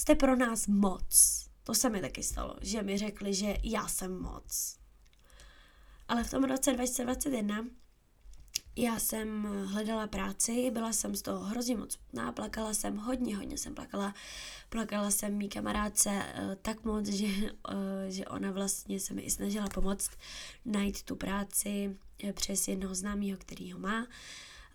jste 0.00 0.14
pro 0.14 0.36
nás 0.36 0.66
moc. 0.66 1.46
To 1.64 1.74
se 1.74 1.90
mi 1.90 2.00
taky 2.00 2.22
stalo, 2.22 2.56
že 2.60 2.82
mi 2.82 2.98
řekli, 2.98 3.34
že 3.34 3.56
já 3.62 3.88
jsem 3.88 4.22
moc. 4.22 4.76
Ale 6.08 6.24
v 6.24 6.30
tom 6.30 6.44
roce 6.44 6.72
2021 6.72 7.64
já 8.76 8.98
jsem 8.98 9.42
hledala 9.66 10.06
práci, 10.06 10.70
byla 10.70 10.92
jsem 10.92 11.16
z 11.16 11.22
toho 11.22 11.40
hrozně 11.40 11.76
moc 11.76 11.92
smutná, 11.92 12.32
plakala 12.32 12.74
jsem 12.74 12.96
hodně, 12.96 13.36
hodně 13.36 13.58
jsem 13.58 13.74
plakala. 13.74 14.14
Plakala 14.68 15.10
jsem 15.10 15.34
mý 15.34 15.48
kamarádce 15.48 16.10
uh, 16.10 16.54
tak 16.62 16.84
moc, 16.84 17.06
že, 17.06 17.26
uh, 17.26 17.52
že 18.08 18.24
ona 18.24 18.50
vlastně 18.50 19.00
se 19.00 19.14
mi 19.14 19.22
i 19.22 19.30
snažila 19.30 19.68
pomoct 19.68 20.10
najít 20.64 21.02
tu 21.02 21.16
práci 21.16 21.96
uh, 22.24 22.32
přes 22.32 22.68
jednoho 22.68 22.94
známého, 22.94 23.38
který 23.38 23.72
ho 23.72 23.78
má. 23.78 24.06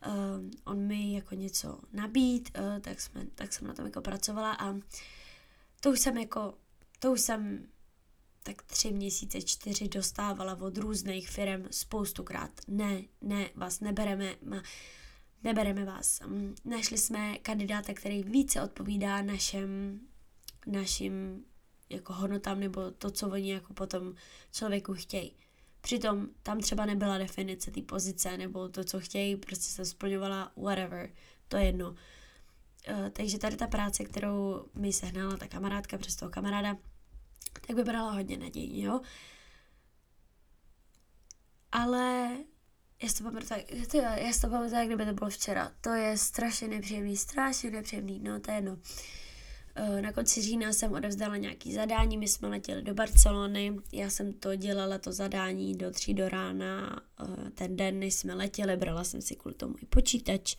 Uh, 0.08 0.50
on 0.64 0.88
mi 0.88 1.14
jako 1.14 1.36
něco 1.36 1.80
nabít, 1.94 2.58
uh, 2.60 2.80
tak, 2.80 3.02
jsme, 3.02 3.26
tak 3.36 3.54
jsem 3.54 3.68
na 3.68 3.74
tom 3.74 3.86
jako 3.86 4.02
pracovala 4.02 4.54
a 4.54 4.76
to 5.80 5.92
už 5.92 6.00
jsem 6.00 6.18
jako, 6.18 6.54
to 7.00 7.12
už 7.12 7.22
jsem 7.22 7.68
tak 8.44 8.62
tři 8.62 8.92
měsíce, 8.92 9.42
čtyři 9.42 9.88
dostávala 9.88 10.62
od 10.62 10.78
různých 10.78 11.30
firm 11.30 11.68
spoustukrát. 11.72 12.52
Ne, 12.68 13.02
ne, 13.22 13.50
vás 13.56 13.80
nebereme, 13.80 14.36
ma, 14.46 14.64
nebereme 15.44 15.86
vás. 15.86 16.20
Mm, 16.20 16.56
našli 16.66 16.98
jsme 16.98 17.38
kandidáta, 17.38 17.94
který 17.94 18.24
více 18.24 18.62
odpovídá 18.62 19.22
našem, 19.22 20.00
našim 20.68 21.46
jako 21.90 22.14
hodnotám 22.14 22.60
nebo 22.60 22.92
to, 22.92 23.12
co 23.12 23.30
oni 23.30 23.52
jako 23.52 23.74
potom 23.74 24.16
člověku 24.52 24.94
chtějí. 24.94 25.36
Přitom 25.86 26.28
tam 26.44 26.60
třeba 26.60 26.86
nebyla 26.86 27.18
definice 27.18 27.72
té 27.72 27.82
pozice 27.82 28.38
nebo 28.38 28.70
to, 28.70 28.84
co 28.84 29.00
chtějí, 29.00 29.36
prostě 29.36 29.64
se 29.64 29.86
splňovala 29.86 30.52
whatever, 30.58 31.10
to 31.48 31.58
je 31.58 31.66
jedno. 31.66 31.90
Uh, 31.90 33.10
takže 33.14 33.40
tady 33.40 33.56
ta 33.56 33.68
práce, 33.68 34.04
kterou 34.06 34.66
mi 34.74 34.94
sehnala 34.94 35.38
ta 35.38 35.48
kamarádka 35.48 35.98
přes 35.98 36.16
toho 36.16 36.32
kamaráda, 36.32 36.78
tak 37.54 37.76
vypadala 37.76 38.12
hodně 38.12 38.38
nadějně, 38.38 38.86
jo. 38.86 39.02
Ale 41.72 42.38
já 43.04 43.10
si 43.10 43.16
to 44.42 44.50
pamatuju, 44.50 44.76
jak 44.76 44.88
kdyby 44.88 45.06
to 45.06 45.14
bylo 45.14 45.30
včera. 45.30 45.72
To 45.82 45.90
je 45.90 46.18
strašně 46.18 46.68
nepříjemný, 46.68 47.18
strašně 47.18 47.72
nepříjemný, 47.72 48.20
no 48.20 48.40
to 48.40 48.52
je 48.52 48.58
jedno. 48.58 48.78
Eh, 48.78 49.25
na 50.02 50.12
konci 50.12 50.42
října 50.42 50.74
jsem 50.74 50.94
odevzdala 50.94 51.38
nějaký 51.38 51.74
zadání, 51.74 52.18
my 52.18 52.28
jsme 52.28 52.48
letěli 52.48 52.82
do 52.82 52.94
Barcelony, 52.94 53.76
já 53.92 54.10
jsem 54.10 54.34
to 54.34 54.56
dělala, 54.56 54.98
to 54.98 55.12
zadání 55.12 55.76
do 55.76 55.92
tří 55.92 56.14
do 56.14 56.30
rána, 56.30 57.02
eh, 57.22 57.50
ten 57.52 57.76
den, 57.76 58.00
než 58.00 58.14
jsme 58.14 58.34
letěli, 58.34 58.78
brala 58.78 59.04
jsem 59.04 59.22
si 59.22 59.36
kvůli 59.36 59.56
tomu 59.56 59.76
i 59.82 59.86
počítač. 59.86 60.56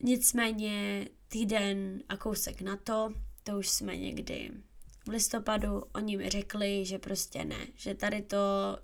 Nicméně 0.00 1.08
týden 1.28 2.02
a 2.08 2.16
kousek 2.16 2.60
na 2.60 2.76
to, 2.76 3.12
to 3.42 3.58
už 3.58 3.68
jsme 3.68 3.96
někdy 3.96 4.50
v 5.06 5.08
listopadu 5.08 5.82
oni 5.94 6.16
mi 6.16 6.28
řekli, 6.28 6.84
že 6.84 6.98
prostě 6.98 7.44
ne, 7.44 7.66
že 7.76 7.94
tady 7.94 8.22
to 8.22 8.38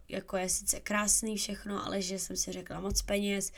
jako 0.08 0.36
je 0.36 0.48
sice 0.48 0.80
krásný 0.80 1.36
všechno, 1.36 1.86
ale 1.86 2.02
že 2.02 2.18
jsem 2.18 2.36
si 2.36 2.52
řekla 2.52 2.80
moc 2.80 3.02
peněz, 3.02 3.52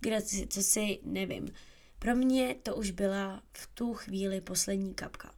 kde 0.00 0.20
si, 0.20 0.46
co 0.46 0.62
si, 0.62 0.98
nevím. 1.04 1.48
Pro 2.00 2.16
mě 2.16 2.54
to 2.54 2.76
už 2.76 2.90
byla 2.90 3.42
v 3.52 3.66
tu 3.74 3.94
chvíli 3.94 4.40
poslední 4.40 4.94
kapka. 4.94 5.34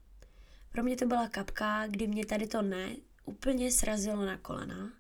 Pro 0.73 0.83
mě 0.83 0.97
to 0.97 1.07
byla 1.07 1.29
kapka, 1.29 1.87
kdy 1.87 2.07
mě 2.07 2.27
tady 2.27 2.47
to 2.47 2.63
ne 2.63 2.97
úplně 3.25 3.73
srazilo 3.73 4.27
na 4.27 4.39
kolena 4.39 4.93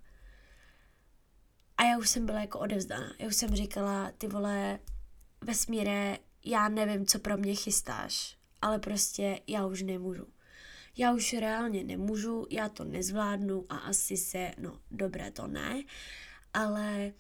a 1.77 1.85
já 1.85 1.99
už 1.99 2.11
jsem 2.11 2.27
byla 2.27 2.41
jako 2.41 2.59
odevzdaná. 2.59 3.15
Já 3.19 3.27
už 3.27 3.37
jsem 3.37 3.57
říkala, 3.57 4.13
ty 4.19 4.29
vole, 4.29 4.79
vesmíre, 5.41 6.19
já 6.45 6.69
nevím, 6.69 7.07
co 7.07 7.19
pro 7.19 7.37
mě 7.37 7.55
chystáš, 7.55 8.39
ale 8.63 8.79
prostě 8.79 9.41
já 9.47 9.67
už 9.67 9.83
nemůžu 9.83 10.27
já 10.97 11.13
už 11.13 11.33
reálně 11.33 11.85
nemůžu, 11.85 12.47
já 12.51 12.69
to 12.69 12.85
nezvládnu 12.85 13.67
a 13.69 13.77
asi 13.77 14.17
se, 14.17 14.53
no 14.59 14.81
dobré 14.91 15.31
to 15.31 15.47
ne, 15.47 15.83
ale 16.55 17.13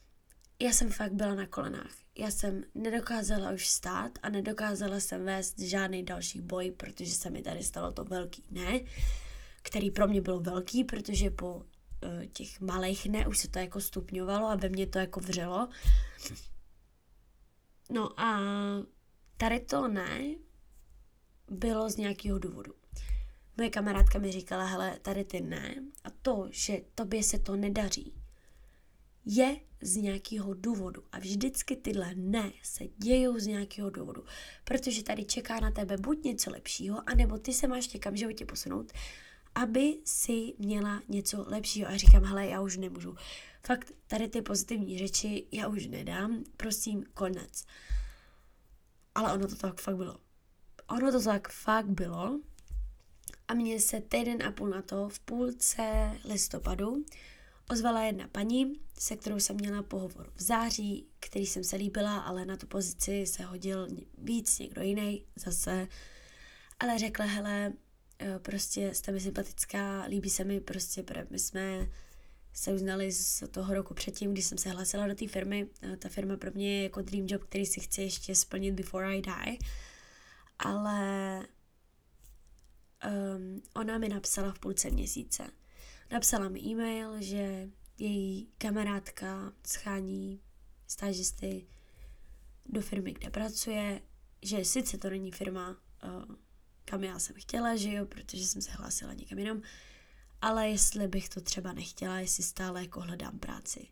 já 0.58 0.72
jsem 0.72 0.90
fakt 0.90 1.12
byla 1.12 1.34
na 1.34 1.46
kolenách. 1.46 2.01
Já 2.18 2.30
jsem 2.30 2.64
nedokázala 2.74 3.50
už 3.50 3.68
stát 3.68 4.18
a 4.22 4.28
nedokázala 4.28 5.00
jsem 5.00 5.24
vést 5.24 5.58
žádný 5.58 6.02
další 6.02 6.40
boj, 6.40 6.70
protože 6.70 7.10
se 7.10 7.30
mi 7.30 7.42
tady 7.42 7.62
stalo 7.62 7.92
to 7.92 8.04
velký 8.04 8.44
ne, 8.50 8.80
který 9.62 9.90
pro 9.90 10.08
mě 10.08 10.20
byl 10.20 10.40
velký, 10.40 10.84
protože 10.84 11.30
po 11.30 11.54
uh, 11.54 11.64
těch 12.32 12.60
malých 12.60 13.06
ne 13.06 13.26
už 13.26 13.38
se 13.38 13.48
to 13.48 13.58
jako 13.58 13.80
stupňovalo 13.80 14.48
a 14.48 14.56
ve 14.56 14.68
mně 14.68 14.86
to 14.86 14.98
jako 14.98 15.20
vřelo. 15.20 15.68
No 17.90 18.20
a 18.20 18.40
tady 19.36 19.60
to 19.60 19.88
ne 19.88 20.34
bylo 21.50 21.90
z 21.90 21.96
nějakého 21.96 22.38
důvodu. 22.38 22.74
Moje 23.56 23.70
kamarádka 23.70 24.18
mi 24.18 24.32
říkala, 24.32 24.64
hele, 24.64 24.98
tady 25.02 25.24
ty 25.24 25.40
ne. 25.40 25.74
A 26.04 26.10
to, 26.10 26.48
že 26.50 26.80
tobě 26.94 27.22
se 27.22 27.38
to 27.38 27.56
nedaří, 27.56 28.14
je 29.24 29.56
z 29.82 29.96
nějakého 29.96 30.54
důvodu. 30.54 31.02
A 31.12 31.18
vždycky 31.18 31.76
tyhle 31.76 32.14
ne 32.14 32.52
se 32.62 32.84
dějou 32.96 33.38
z 33.38 33.46
nějakého 33.46 33.90
důvodu. 33.90 34.24
Protože 34.64 35.02
tady 35.02 35.24
čeká 35.24 35.60
na 35.60 35.70
tebe 35.70 35.96
buď 35.96 36.24
něco 36.24 36.50
lepšího, 36.50 37.02
anebo 37.06 37.38
ty 37.38 37.52
se 37.52 37.66
máš 37.66 37.92
někam 37.92 38.14
v 38.14 38.18
životě 38.18 38.46
posunout, 38.46 38.92
aby 39.54 39.98
si 40.04 40.54
měla 40.58 41.02
něco 41.08 41.44
lepšího. 41.48 41.88
A 41.88 41.96
říkám, 41.96 42.24
hele, 42.24 42.46
já 42.46 42.60
už 42.60 42.76
nemůžu. 42.76 43.14
Fakt, 43.66 43.92
tady 44.06 44.28
ty 44.28 44.42
pozitivní 44.42 44.98
řeči 44.98 45.46
já 45.52 45.68
už 45.68 45.86
nedám, 45.86 46.44
prosím, 46.56 47.04
konec. 47.14 47.64
Ale 49.14 49.32
ono 49.32 49.48
to 49.48 49.56
tak 49.56 49.80
fakt 49.80 49.96
bylo. 49.96 50.18
Ono 50.88 51.12
to 51.12 51.22
tak 51.22 51.48
fakt 51.48 51.88
bylo, 51.88 52.40
a 53.48 53.54
mně 53.54 53.80
se 53.80 54.00
týden 54.00 54.42
a 54.42 54.52
půl 54.52 54.68
na 54.68 54.82
to 54.82 55.08
v 55.08 55.20
půlce 55.20 56.10
listopadu 56.24 57.04
ozvala 57.72 58.02
jedna 58.02 58.28
paní, 58.28 58.72
se 58.98 59.16
kterou 59.16 59.40
jsem 59.40 59.56
měla 59.56 59.82
pohovor 59.82 60.32
v 60.34 60.42
září, 60.42 61.06
který 61.20 61.46
jsem 61.46 61.64
se 61.64 61.76
líbila, 61.76 62.18
ale 62.18 62.44
na 62.44 62.56
tu 62.56 62.66
pozici 62.66 63.26
se 63.26 63.44
hodil 63.44 63.88
víc 64.18 64.58
někdo 64.58 64.82
jiný 64.82 65.24
zase. 65.36 65.88
Ale 66.80 66.98
řekla, 66.98 67.24
hele, 67.24 67.72
eh, 68.18 68.38
prostě 68.38 68.94
jste 68.94 69.12
mi 69.12 69.20
sympatická, 69.20 70.04
líbí 70.04 70.30
se 70.30 70.44
mi 70.44 70.60
prostě, 70.60 71.04
my 71.30 71.38
jsme 71.38 71.88
se 72.52 72.72
uznali 72.72 73.12
z 73.12 73.42
toho 73.50 73.74
roku 73.74 73.94
předtím, 73.94 74.32
když 74.32 74.44
jsem 74.44 74.58
se 74.58 74.70
hlásila 74.70 75.06
do 75.08 75.14
té 75.14 75.28
firmy. 75.28 75.68
Eh, 75.82 75.96
ta 75.96 76.08
firma 76.08 76.36
pro 76.36 76.50
mě 76.54 76.76
je 76.76 76.82
jako 76.82 77.02
dream 77.02 77.26
job, 77.28 77.44
který 77.44 77.66
si 77.66 77.80
chci 77.80 78.02
ještě 78.02 78.34
splnit 78.34 78.74
before 78.74 79.16
I 79.16 79.22
die. 79.22 79.58
Ale 80.58 81.38
um, 83.36 83.62
ona 83.74 83.98
mi 83.98 84.08
napsala 84.08 84.52
v 84.52 84.58
půlce 84.58 84.90
měsíce. 84.90 85.61
Napsala 86.12 86.48
mi 86.48 86.60
e-mail, 86.60 87.22
že 87.22 87.68
její 87.98 88.48
kamarádka 88.58 89.52
schání 89.66 90.40
stážisty 90.86 91.66
do 92.66 92.80
firmy, 92.80 93.12
kde 93.12 93.30
pracuje, 93.30 94.02
že 94.42 94.64
sice 94.64 94.98
to 94.98 95.10
není 95.10 95.30
firma, 95.30 95.70
uh, 95.70 96.36
kam 96.84 97.04
já 97.04 97.18
jsem 97.18 97.36
chtěla, 97.38 97.76
že 97.76 97.92
jo, 97.92 98.06
protože 98.06 98.46
jsem 98.46 98.62
se 98.62 98.70
hlásila 98.70 99.12
někam 99.12 99.38
jinam, 99.38 99.62
ale 100.40 100.68
jestli 100.68 101.08
bych 101.08 101.28
to 101.28 101.40
třeba 101.40 101.72
nechtěla, 101.72 102.18
jestli 102.18 102.42
stále 102.42 102.82
jako 102.82 103.00
hledám 103.00 103.38
práci. 103.38 103.88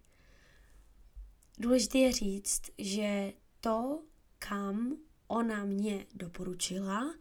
důležité 1.59 1.99
je 1.99 2.13
říct, 2.13 2.63
že 2.79 3.33
to, 3.61 4.03
kam 4.39 4.97
ona 5.27 5.65
mě 5.65 6.07
doporučila, 6.15 7.15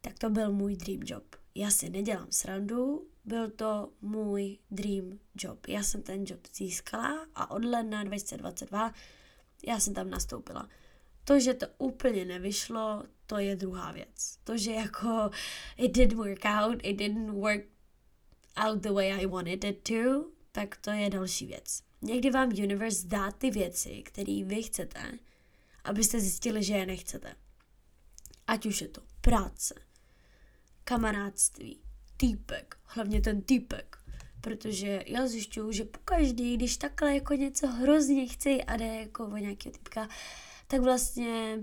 tak 0.00 0.18
to 0.18 0.30
byl 0.30 0.52
můj 0.52 0.76
dream 0.76 1.00
job. 1.04 1.36
Já 1.54 1.70
si 1.70 1.90
nedělám 1.90 2.26
srandu, 2.30 3.08
byl 3.24 3.50
to 3.50 3.92
můj 4.00 4.58
dream 4.70 5.18
job. 5.34 5.66
Já 5.66 5.82
jsem 5.82 6.02
ten 6.02 6.24
job 6.26 6.40
získala 6.54 7.26
a 7.34 7.50
od 7.50 7.64
ledna 7.64 8.04
2022 8.04 8.92
já 9.66 9.80
jsem 9.80 9.94
tam 9.94 10.10
nastoupila. 10.10 10.68
To, 11.24 11.40
že 11.40 11.54
to 11.54 11.66
úplně 11.78 12.24
nevyšlo, 12.24 13.04
to 13.26 13.38
je 13.38 13.56
druhá 13.56 13.92
věc. 13.92 14.38
To, 14.44 14.56
že 14.56 14.72
jako 14.72 15.30
it 15.76 15.92
didn't 15.92 16.16
work 16.16 16.44
out, 16.44 16.80
it 16.82 16.96
didn't 16.96 17.30
work 17.30 17.64
out 18.56 18.82
the 18.82 18.92
way 18.92 19.12
I 19.12 19.26
wanted 19.26 19.64
it 19.64 19.82
to, 19.82 20.30
tak 20.52 20.76
to 20.76 20.90
je 20.90 21.10
další 21.10 21.46
věc. 21.46 21.82
Někdy 22.02 22.30
vám 22.30 22.48
universe 22.48 23.08
dá 23.08 23.30
ty 23.30 23.50
věci, 23.50 24.02
které 24.02 24.44
vy 24.44 24.62
chcete, 24.62 25.18
abyste 25.84 26.20
zjistili, 26.20 26.62
že 26.62 26.74
je 26.74 26.86
nechcete. 26.86 27.34
Ať 28.46 28.66
už 28.66 28.80
je 28.80 28.88
to 28.88 29.00
práce, 29.20 29.74
kamarádství, 30.84 31.83
týpek, 32.16 32.76
hlavně 32.84 33.20
ten 33.20 33.42
týpek. 33.42 33.98
Protože 34.40 35.02
já 35.06 35.26
zjišťuju, 35.26 35.72
že 35.72 35.84
pokaždý, 35.84 36.56
když 36.56 36.76
takhle 36.76 37.14
jako 37.14 37.34
něco 37.34 37.66
hrozně 37.66 38.26
chci 38.26 38.64
a 38.64 38.76
jde 38.76 38.86
jako 38.86 39.26
o 39.26 39.36
nějakého 39.36 39.72
typka, 39.72 40.08
tak 40.66 40.80
vlastně 40.80 41.58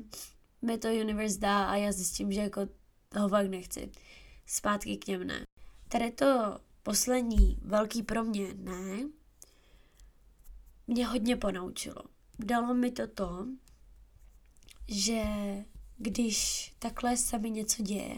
mi 0.61 0.77
to 0.77 0.87
universe 0.87 1.39
dá 1.39 1.65
a 1.65 1.75
já 1.75 1.91
zjistím, 1.91 2.31
že 2.31 2.41
jako 2.41 2.61
toho 3.09 3.29
fakt 3.29 3.47
nechci. 3.47 3.91
Zpátky 4.45 4.97
k 4.97 5.07
něm 5.07 5.27
ne. 5.27 5.43
Tady 5.87 6.11
to 6.11 6.59
poslední 6.83 7.57
velký 7.61 8.03
pro 8.03 8.23
mě 8.23 8.53
ne, 8.53 9.09
mě 10.87 11.07
hodně 11.07 11.35
ponaučilo. 11.35 12.03
Dalo 12.39 12.73
mi 12.73 12.91
to 12.91 13.07
to, 13.07 13.47
že 14.87 15.23
když 15.97 16.71
takhle 16.79 17.17
se 17.17 17.39
mi 17.39 17.49
něco 17.49 17.83
děje 17.83 18.15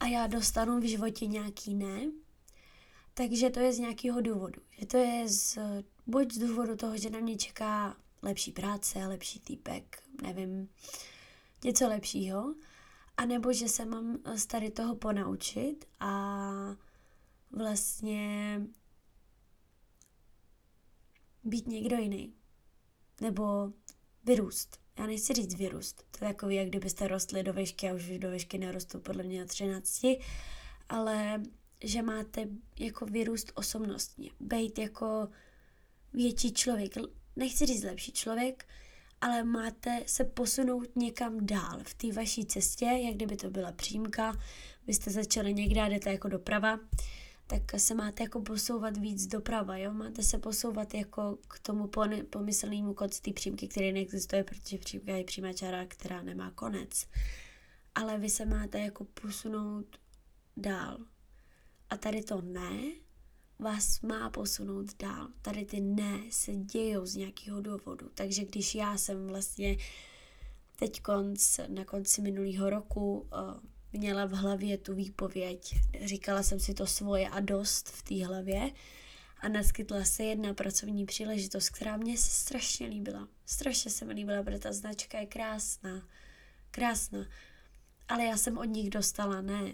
a 0.00 0.06
já 0.06 0.26
dostanu 0.26 0.80
v 0.80 0.88
životě 0.88 1.26
nějaký 1.26 1.74
ne, 1.74 2.10
takže 3.14 3.50
to 3.50 3.60
je 3.60 3.72
z 3.72 3.78
nějakého 3.78 4.20
důvodu. 4.20 4.62
Že 4.78 4.86
to 4.86 4.96
je 4.96 5.28
z, 5.28 5.58
buď 6.06 6.32
z 6.32 6.38
důvodu 6.38 6.76
toho, 6.76 6.96
že 6.96 7.10
na 7.10 7.18
mě 7.18 7.36
čeká 7.36 7.96
lepší 8.22 8.52
práce, 8.52 9.06
lepší 9.06 9.40
týpek, 9.40 10.02
nevím, 10.22 10.68
něco 11.64 11.88
lepšího, 11.88 12.54
anebo 13.16 13.52
že 13.52 13.68
se 13.68 13.84
mám 13.84 14.18
z 14.34 14.46
tady 14.46 14.70
toho 14.70 14.96
ponaučit 14.96 15.84
a 16.00 16.50
vlastně 17.50 18.60
být 21.44 21.66
někdo 21.66 21.96
jiný. 21.96 22.34
Nebo 23.20 23.72
vyrůst. 24.24 24.83
Já 24.98 25.06
nechci 25.06 25.32
říct 25.32 25.54
vyrůst. 25.54 26.04
To 26.18 26.24
je 26.24 26.32
takový, 26.32 26.54
jak 26.54 26.68
kdybyste 26.68 27.08
rostli 27.08 27.42
do 27.42 27.52
vešky 27.52 27.90
a 27.90 27.94
už 27.94 28.18
do 28.18 28.30
vešky 28.30 28.58
nerostou 28.58 29.00
podle 29.00 29.22
mě 29.22 29.40
na 29.40 29.46
13, 29.46 30.06
ale 30.88 31.42
že 31.84 32.02
máte 32.02 32.48
jako 32.78 33.06
vyrůst 33.06 33.52
osobnostně. 33.54 34.30
Být 34.40 34.78
jako 34.78 35.28
větší 36.12 36.52
člověk. 36.52 36.94
Nechci 37.36 37.66
říct 37.66 37.82
lepší 37.82 38.12
člověk, 38.12 38.66
ale 39.20 39.44
máte 39.44 40.02
se 40.06 40.24
posunout 40.24 40.96
někam 40.96 41.46
dál 41.46 41.80
v 41.82 41.94
té 41.94 42.12
vaší 42.12 42.46
cestě, 42.46 42.84
jak 42.84 43.14
kdyby 43.14 43.36
to 43.36 43.50
byla 43.50 43.72
přímka, 43.72 44.38
vy 44.86 44.94
jste 44.94 45.10
začali 45.10 45.54
někde 45.54 45.80
a 45.80 45.88
jdete 45.88 46.12
jako 46.12 46.28
doprava, 46.28 46.80
tak 47.46 47.80
se 47.80 47.94
máte 47.94 48.22
jako 48.22 48.40
posouvat 48.40 48.96
víc 48.96 49.26
doprava, 49.26 49.76
jo? 49.76 49.92
Máte 49.92 50.22
se 50.22 50.38
posouvat 50.38 50.94
jako 50.94 51.38
k 51.48 51.58
tomu 51.58 51.90
pomyslnému 52.30 52.94
konci 52.94 53.22
té 53.22 53.32
přímky, 53.32 53.68
který 53.68 53.92
neexistuje, 53.92 54.44
protože 54.44 54.78
přímka 54.78 55.12
je 55.12 55.24
přímá 55.24 55.52
čára, 55.52 55.86
která 55.86 56.22
nemá 56.22 56.50
konec. 56.50 57.06
Ale 57.94 58.18
vy 58.18 58.30
se 58.30 58.46
máte 58.46 58.80
jako 58.80 59.04
posunout 59.04 59.86
dál. 60.56 60.98
A 61.90 61.96
tady 61.96 62.22
to 62.22 62.40
ne 62.40 62.92
vás 63.58 64.00
má 64.00 64.30
posunout 64.30 64.86
dál. 64.98 65.28
Tady 65.42 65.64
ty 65.64 65.80
ne 65.80 66.20
se 66.30 66.54
dějou 66.54 67.06
z 67.06 67.16
nějakého 67.16 67.60
důvodu. 67.60 68.10
Takže 68.14 68.44
když 68.44 68.74
já 68.74 68.98
jsem 68.98 69.26
vlastně 69.26 69.76
teď 70.76 71.02
konc, 71.02 71.60
na 71.68 71.84
konci 71.84 72.22
minulého 72.22 72.70
roku 72.70 73.18
uh, 73.18 73.28
měla 73.94 74.24
v 74.24 74.30
hlavě 74.30 74.78
tu 74.78 74.94
výpověď, 74.94 75.74
říkala 76.04 76.42
jsem 76.42 76.60
si 76.60 76.74
to 76.74 76.86
svoje 76.86 77.28
a 77.28 77.40
dost 77.40 77.88
v 77.88 78.02
té 78.02 78.26
hlavě 78.26 78.70
a 79.40 79.48
naskytla 79.48 80.04
se 80.04 80.24
jedna 80.24 80.54
pracovní 80.54 81.06
příležitost, 81.06 81.70
která 81.70 81.96
mě 81.96 82.18
se 82.18 82.30
strašně 82.30 82.86
líbila. 82.86 83.28
Strašně 83.46 83.90
se 83.90 84.04
mi 84.04 84.12
líbila, 84.12 84.42
protože 84.42 84.58
ta 84.58 84.72
značka 84.72 85.20
je 85.20 85.26
krásná. 85.26 86.08
Krásná. 86.70 87.26
Ale 88.08 88.24
já 88.24 88.36
jsem 88.36 88.58
od 88.58 88.64
nich 88.64 88.90
dostala 88.90 89.40
ne. 89.40 89.72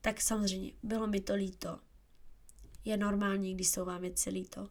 Tak 0.00 0.20
samozřejmě, 0.20 0.72
bylo 0.82 1.06
mi 1.06 1.20
to 1.20 1.34
líto 1.34 1.78
je 2.84 2.96
normální, 2.96 3.54
když 3.54 3.68
jsou 3.68 3.84
vám 3.84 4.00
věci 4.00 4.30
líto. 4.30 4.68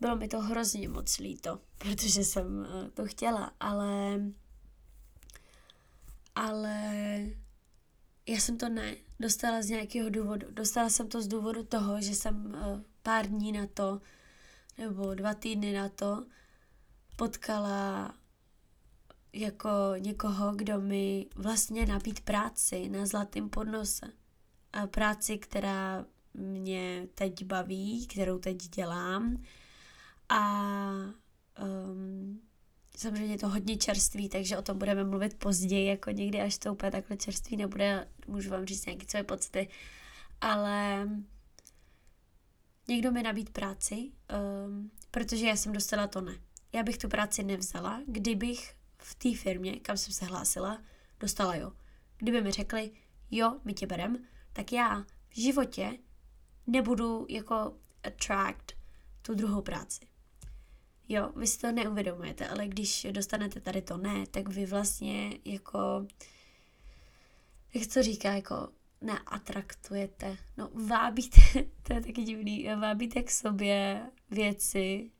Bylo 0.00 0.16
mi 0.16 0.28
to 0.28 0.40
hrozně 0.40 0.88
moc 0.88 1.18
líto, 1.18 1.60
protože 1.78 2.24
jsem 2.24 2.66
eh, 2.66 2.90
to 2.90 3.06
chtěla, 3.06 3.52
ale 3.60 4.20
ale 6.34 6.84
já 8.28 8.40
jsem 8.40 8.58
to 8.58 8.68
ne 8.68 8.96
dostala 9.20 9.62
z 9.62 9.68
nějakého 9.68 10.10
důvodu. 10.10 10.46
Dostala 10.50 10.90
jsem 10.90 11.08
to 11.08 11.22
z 11.22 11.28
důvodu 11.28 11.62
toho, 11.62 12.00
že 12.00 12.14
jsem 12.14 12.54
eh, 12.54 12.82
pár 13.02 13.26
dní 13.26 13.52
na 13.52 13.66
to, 13.66 14.00
nebo 14.78 15.14
dva 15.14 15.34
týdny 15.34 15.72
na 15.72 15.88
to, 15.88 16.26
potkala 17.16 18.14
jako 19.32 19.68
někoho, 19.98 20.52
kdo 20.52 20.80
mi 20.80 21.26
vlastně 21.34 21.86
nabít 21.86 22.20
práci 22.20 22.88
na 22.88 23.06
zlatém 23.06 23.50
podnose. 23.50 24.06
A 24.72 24.86
práci, 24.86 25.38
která 25.38 26.04
mě 26.34 27.08
teď 27.14 27.44
baví, 27.44 28.06
kterou 28.06 28.38
teď 28.38 28.56
dělám. 28.56 29.42
A 30.28 30.62
um, 31.62 32.40
samozřejmě 32.98 33.34
je 33.34 33.38
to 33.38 33.48
hodně 33.48 33.76
čerství, 33.76 34.28
takže 34.28 34.58
o 34.58 34.62
tom 34.62 34.78
budeme 34.78 35.04
mluvit 35.04 35.38
později, 35.38 35.86
jako 35.86 36.10
někdy, 36.10 36.40
až 36.40 36.58
to 36.58 36.72
úplně 36.72 36.92
takhle 36.92 37.16
čerství 37.16 37.56
nebude, 37.56 38.08
můžu 38.26 38.50
vám 38.50 38.66
říct 38.66 38.86
nějaké 38.86 39.06
své 39.08 39.22
pocity. 39.22 39.68
Ale 40.40 41.08
někdo 42.88 43.12
mi 43.12 43.22
nabít 43.22 43.50
práci, 43.50 44.12
um, 44.66 44.90
protože 45.10 45.46
já 45.46 45.56
jsem 45.56 45.72
dostala 45.72 46.06
to 46.06 46.20
ne. 46.20 46.38
Já 46.72 46.82
bych 46.82 46.98
tu 46.98 47.08
práci 47.08 47.42
nevzala, 47.42 48.02
kdybych 48.06 48.74
v 48.98 49.14
té 49.14 49.34
firmě, 49.34 49.80
kam 49.80 49.96
jsem 49.96 50.12
se 50.12 50.24
hlásila, 50.24 50.82
dostala 51.20 51.56
jo. 51.56 51.72
Kdyby 52.18 52.40
mi 52.40 52.50
řekli, 52.50 52.90
jo, 53.30 53.60
my 53.64 53.74
tě 53.74 53.86
berem, 53.86 54.24
tak 54.52 54.72
já 54.72 55.04
v 55.28 55.40
životě 55.40 55.98
nebudu 56.66 57.26
jako 57.28 57.76
attract 58.02 58.72
tu 59.22 59.34
druhou 59.34 59.62
práci. 59.62 60.07
Jo, 61.08 61.32
vy 61.36 61.46
si 61.46 61.58
to 61.58 61.72
neuvědomujete, 61.72 62.48
ale 62.48 62.68
když 62.68 63.06
dostanete 63.10 63.60
tady 63.60 63.82
to 63.82 63.96
ne, 63.96 64.26
tak 64.30 64.48
vy 64.48 64.66
vlastně 64.66 65.38
jako, 65.44 66.06
jak 67.74 67.94
to 67.94 68.02
říká, 68.02 68.32
jako 68.32 68.68
neatraktujete, 69.00 70.36
no 70.56 70.70
vábíte, 70.86 71.40
to 71.82 71.94
je 71.94 72.00
taky 72.00 72.22
divný, 72.22 72.68
vábíte 72.80 73.22
k 73.22 73.30
sobě 73.30 74.02
věci, 74.30 75.10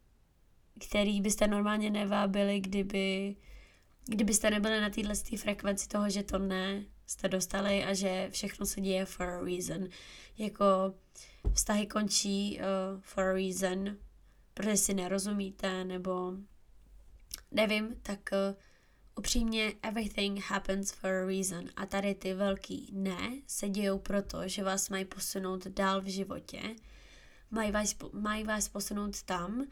které 0.88 1.20
byste 1.20 1.46
normálně 1.46 1.90
nevábili, 1.90 2.60
kdyby, 2.60 3.36
kdybyste 4.04 4.50
nebyli 4.50 4.80
na 4.80 4.90
téhle 4.90 5.14
frekvenci 5.14 5.88
toho, 5.88 6.10
že 6.10 6.22
to 6.22 6.38
ne 6.38 6.84
jste 7.06 7.28
dostali 7.28 7.84
a 7.84 7.94
že 7.94 8.28
všechno 8.30 8.66
se 8.66 8.80
děje 8.80 9.04
for 9.04 9.26
a 9.28 9.40
reason. 9.40 9.88
Jako 10.38 10.64
vztahy 11.52 11.86
končí 11.86 12.60
uh, 12.60 13.00
for 13.00 13.24
a 13.24 13.32
reason, 13.32 13.96
protože 14.58 14.76
si 14.76 14.94
nerozumíte, 14.94 15.84
nebo 15.84 16.32
nevím, 17.50 17.96
tak 18.02 18.20
uh, 18.32 18.56
upřímně 19.18 19.72
everything 19.82 20.44
happens 20.44 20.92
for 20.92 21.10
a 21.10 21.26
reason. 21.26 21.64
A 21.76 21.86
tady 21.86 22.14
ty 22.14 22.34
velký 22.34 22.90
ne 22.92 23.30
se 23.46 23.68
dějou 23.68 23.98
proto, 23.98 24.48
že 24.48 24.64
vás 24.64 24.88
mají 24.88 25.04
posunout 25.04 25.66
dál 25.66 26.00
v 26.00 26.06
životě, 26.06 26.60
mají 27.50 27.72
vás, 27.72 27.96
mají 28.12 28.44
vás 28.44 28.68
posunout 28.68 29.22
tam, 29.22 29.66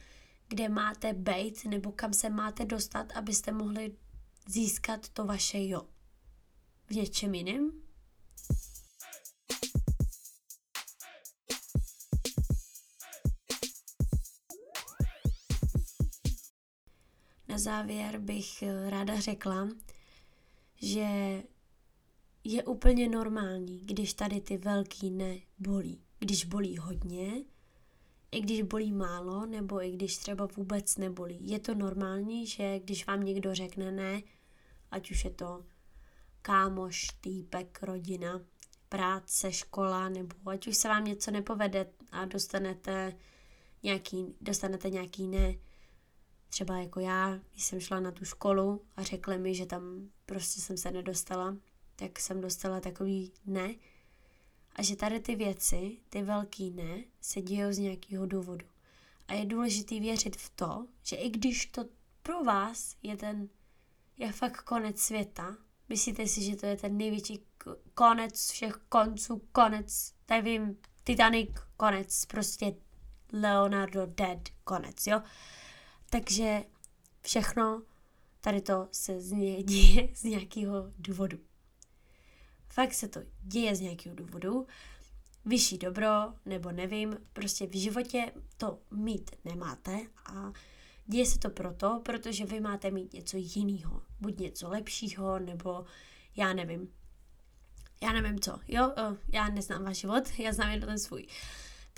kde 0.49 0.69
máte 0.69 1.13
být 1.13 1.65
nebo 1.65 1.93
kam 1.93 2.13
se 2.13 2.31
máte 2.31 2.65
dostat, 2.65 3.13
abyste 3.17 3.53
mohli 3.53 3.97
získat 4.49 5.09
to 5.09 5.25
vaše 5.25 5.69
jo. 5.69 5.83
V 6.87 6.91
něčem 6.91 7.35
jiném 7.35 7.73
na 17.49 17.59
závěr 17.59 18.19
bych 18.19 18.63
eh, 18.63 18.91
ráda 18.91 19.21
řekla, 19.21 19.69
že 20.83 21.43
je 22.45 22.65
úplně 22.65 23.09
normální, 23.09 23.81
když 23.85 24.15
tady 24.15 24.41
ty 24.41 24.57
velký 24.57 25.11
ne 25.11 25.39
bolí. 25.59 26.01
Když 26.19 26.45
bolí 26.45 26.77
hodně, 26.77 27.45
i 28.31 28.41
když 28.41 28.63
bolí 28.63 28.93
málo, 28.93 29.47
nebo 29.47 29.83
i 29.83 29.91
když 29.91 30.17
třeba 30.17 30.49
vůbec 30.57 30.97
nebolí. 30.97 31.39
Je 31.41 31.59
to 31.59 31.75
normální, 31.75 32.47
že 32.47 32.79
když 32.79 33.07
vám 33.07 33.25
někdo 33.25 33.55
řekne 33.55 33.93
ne, 33.93 34.23
ať 34.91 35.11
už 35.11 35.25
je 35.25 35.31
to 35.31 35.65
kámoš, 36.43 37.07
týpek, 37.21 37.83
rodina, 37.83 38.41
práce, 38.89 39.53
škola, 39.53 40.09
nebo 40.09 40.51
ať 40.51 40.67
už 40.67 40.77
se 40.77 40.89
vám 40.89 41.05
něco 41.05 41.31
nepovede 41.31 41.87
a 42.11 42.25
dostanete 42.25 43.17
nějaký, 43.83 44.35
dostanete 44.41 44.91
nějaký 44.91 45.29
ne, 45.29 45.55
třeba 46.49 46.79
jako 46.79 47.01
já, 47.01 47.39
když 47.53 47.65
jsem 47.65 47.81
šla 47.81 48.01
na 48.01 48.11
tu 48.11 48.25
školu 48.25 48.83
a 48.97 49.03
řekli 49.03 49.39
mi, 49.39 49.55
že 49.55 49.67
tam 49.67 50.09
prostě 50.27 50.61
jsem 50.61 50.77
se 50.77 50.91
nedostala, 50.91 51.57
tak 51.97 52.21
jsem 52.21 52.41
dostala 52.41 52.81
takový 52.81 53.33
ne. 53.47 53.75
A 54.77 54.83
že 54.83 54.97
tady 54.97 55.21
ty 55.21 55.37
věci, 55.37 55.97
ty 56.09 56.23
velký 56.23 56.71
ne, 56.71 57.05
se 57.21 57.43
dějou 57.43 57.73
z 57.73 57.79
nějakého 57.79 58.27
důvodu. 58.27 58.67
A 59.29 59.35
je 59.35 59.47
důležité 59.47 60.01
věřit 60.01 60.37
v 60.37 60.51
to, 60.51 60.87
že 61.03 61.17
i 61.17 61.31
když 61.31 61.67
to 61.67 61.85
pro 62.23 62.45
vás 62.45 62.97
je 63.03 63.17
ten, 63.17 63.49
je 64.17 64.33
fakt 64.33 64.63
konec 64.63 65.01
světa, 65.01 65.57
myslíte 65.89 66.27
si, 66.27 66.43
že 66.43 66.57
to 66.57 66.67
je 66.67 66.77
ten 66.77 66.97
největší 66.97 67.41
konec 67.95 68.51
všech 68.51 68.75
konců, 68.89 69.43
konec, 69.53 70.15
nevím, 70.31 70.79
Titanic, 71.05 71.51
konec, 71.77 72.25
prostě 72.25 72.75
Leonardo 73.33 74.07
dead, 74.07 74.39
konec, 74.65 75.07
jo. 75.07 75.23
Takže 76.11 76.65
všechno 77.23 77.83
tady 78.41 78.61
to 78.61 78.89
se 78.93 79.21
z 79.21 79.33
ně, 79.33 79.63
děje 79.63 80.09
z 80.15 80.25
nějakého 80.25 80.93
důvodu. 80.99 81.39
Fakt 82.69 82.95
se 82.95 83.09
to 83.09 83.21
děje 83.43 83.77
z 83.77 83.81
nějakého 83.81 84.17
důvodu. 84.17 84.67
Vyšší 85.45 85.79
dobro, 85.79 86.11
nebo 86.45 86.73
nevím, 86.73 87.17
prostě 87.33 87.67
v 87.67 87.81
životě 87.81 88.33
to 88.57 88.79
mít 88.91 89.31
nemáte 89.45 90.01
a 90.27 90.53
děje 91.07 91.27
se 91.27 91.39
to 91.39 91.51
proto, 91.51 92.01
protože 92.05 92.47
vy 92.47 92.61
máte 92.61 92.91
mít 92.91 93.13
něco 93.13 93.37
jiného. 93.37 94.03
Buď 94.21 94.39
něco 94.39 94.69
lepšího, 94.69 95.39
nebo 95.39 95.85
já 96.37 96.53
nevím. 96.53 96.89
Já 98.03 98.13
nevím 98.13 98.41
co, 98.41 98.59
jo, 98.69 98.93
já 99.33 99.49
neznám 99.49 99.85
váš 99.85 99.97
život, 99.97 100.25
já 100.39 100.53
znám 100.53 100.71
jen 100.71 100.81
ten 100.81 100.99
svůj. 100.99 101.27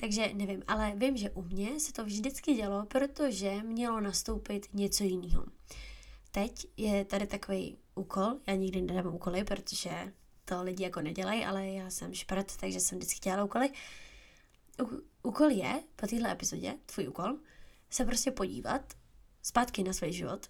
Takže 0.00 0.30
nevím, 0.34 0.62
ale 0.66 0.92
vím, 0.96 1.16
že 1.16 1.30
u 1.30 1.42
mě 1.42 1.80
se 1.80 1.92
to 1.92 2.04
vždycky 2.04 2.54
dělo, 2.54 2.87
protože 2.87 3.62
mělo 3.62 4.00
nastoupit 4.00 4.68
něco 4.72 5.04
jiného. 5.04 5.44
Teď 6.30 6.66
je 6.76 7.04
tady 7.04 7.26
takový 7.26 7.78
úkol, 7.94 8.40
já 8.46 8.54
nikdy 8.54 8.82
nedám 8.82 9.14
úkoly, 9.14 9.44
protože 9.44 10.12
to 10.44 10.62
lidi 10.62 10.84
jako 10.84 11.00
nedělají, 11.00 11.44
ale 11.44 11.66
já 11.66 11.90
jsem 11.90 12.14
šprt, 12.14 12.56
takže 12.56 12.80
jsem 12.80 12.98
vždycky 12.98 13.20
dělala 13.20 13.44
úkoly. 13.44 13.70
U- 14.82 15.02
úkol 15.22 15.50
je, 15.50 15.82
po 15.96 16.06
téhle 16.06 16.32
epizodě, 16.32 16.74
tvůj 16.87 17.08
úkol, 17.08 17.38
se 17.90 18.04
prostě 18.04 18.30
podívat 18.30 18.94
zpátky 19.42 19.82
na 19.82 19.92
svůj 19.92 20.12
život 20.12 20.46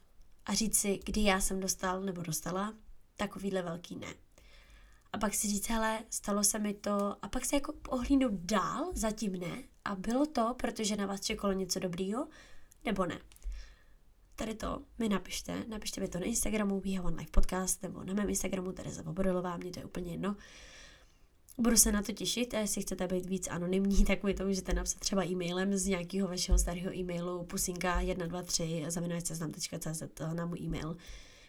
a 0.47 0.55
říct 0.55 0.79
si, 0.79 1.01
kdy 1.05 1.23
já 1.23 1.41
jsem 1.41 1.61
dostal 1.61 2.01
nebo 2.01 2.23
dostala 2.23 2.75
takovýhle 3.17 3.63
velký 3.63 3.97
ne. 3.97 4.15
A 5.13 5.19
pak 5.19 5.35
si 5.35 5.49
říct, 5.49 5.69
hele, 5.69 5.99
stalo 6.11 6.45
se 6.45 6.59
mi 6.59 6.75
to, 6.75 7.17
a 7.23 7.29
pak 7.29 7.45
se 7.45 7.57
jako 7.57 7.75
ohlídnout 7.89 8.33
dál, 8.33 8.91
zatím 8.95 9.33
ne, 9.33 9.63
a 9.85 9.95
bylo 9.95 10.27
to, 10.27 10.55
protože 10.57 10.97
na 10.97 11.07
vás 11.07 11.21
čekalo 11.21 11.53
něco 11.53 11.79
dobrýho, 11.79 12.29
nebo 12.85 13.07
ne. 13.07 13.19
Tady 14.37 14.55
to 14.55 14.83
mi 14.99 15.09
napište, 15.09 15.65
napište 15.69 16.01
mi 16.01 16.09
to 16.09 16.19
na 16.19 16.25
Instagramu, 16.25 16.81
We 16.81 16.91
Have 16.91 17.07
One 17.07 17.17
Life 17.17 17.31
Podcast, 17.31 17.83
nebo 17.83 18.05
na 18.05 18.15
mém 18.15 18.29
Instagramu 18.29 18.73
Tereza 18.73 19.03
Voborilová, 19.03 19.57
mě 19.57 19.71
to 19.71 19.81
je 19.81 19.85
úplně 19.85 20.13
jedno. 20.13 20.37
Budu 21.59 21.77
se 21.77 21.93
na 21.93 22.03
to 22.03 22.13
těšit 22.13 22.55
a 22.55 22.59
jestli 22.59 22.83
chcete 22.83 23.07
být 23.07 23.27
víc 23.27 23.49
anonymní, 23.49 24.05
tak 24.07 24.23
mi 24.23 24.35
to 24.35 24.47
můžete 24.47 24.73
napsat 24.73 25.01
třeba 25.01 25.25
e-mailem 25.27 25.77
z 25.77 25.87
nějakého 25.87 26.29
vašeho 26.29 26.59
starého 26.59 26.95
e-mailu 26.95 27.45
pusinka123 27.45 28.91
zavináčseznam.cz 28.91 30.03
na 30.33 30.47
můj 30.47 30.59
e-mail, 30.59 30.97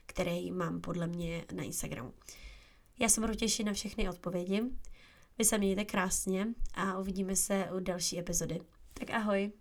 který 0.05 0.51
mám 0.51 0.81
podle 0.81 1.07
mě 1.07 1.45
na 1.53 1.63
Instagramu. 1.63 2.13
Já 2.99 3.09
se 3.09 3.21
budu 3.21 3.33
těšit 3.33 3.65
na 3.65 3.73
všechny 3.73 4.09
odpovědi. 4.09 4.61
Vy 5.37 5.45
se 5.45 5.57
mějte 5.57 5.85
krásně 5.85 6.47
a 6.73 6.97
uvidíme 6.97 7.35
se 7.35 7.69
u 7.75 7.79
další 7.79 8.19
epizody. 8.19 8.61
Tak 8.93 9.09
ahoj! 9.09 9.51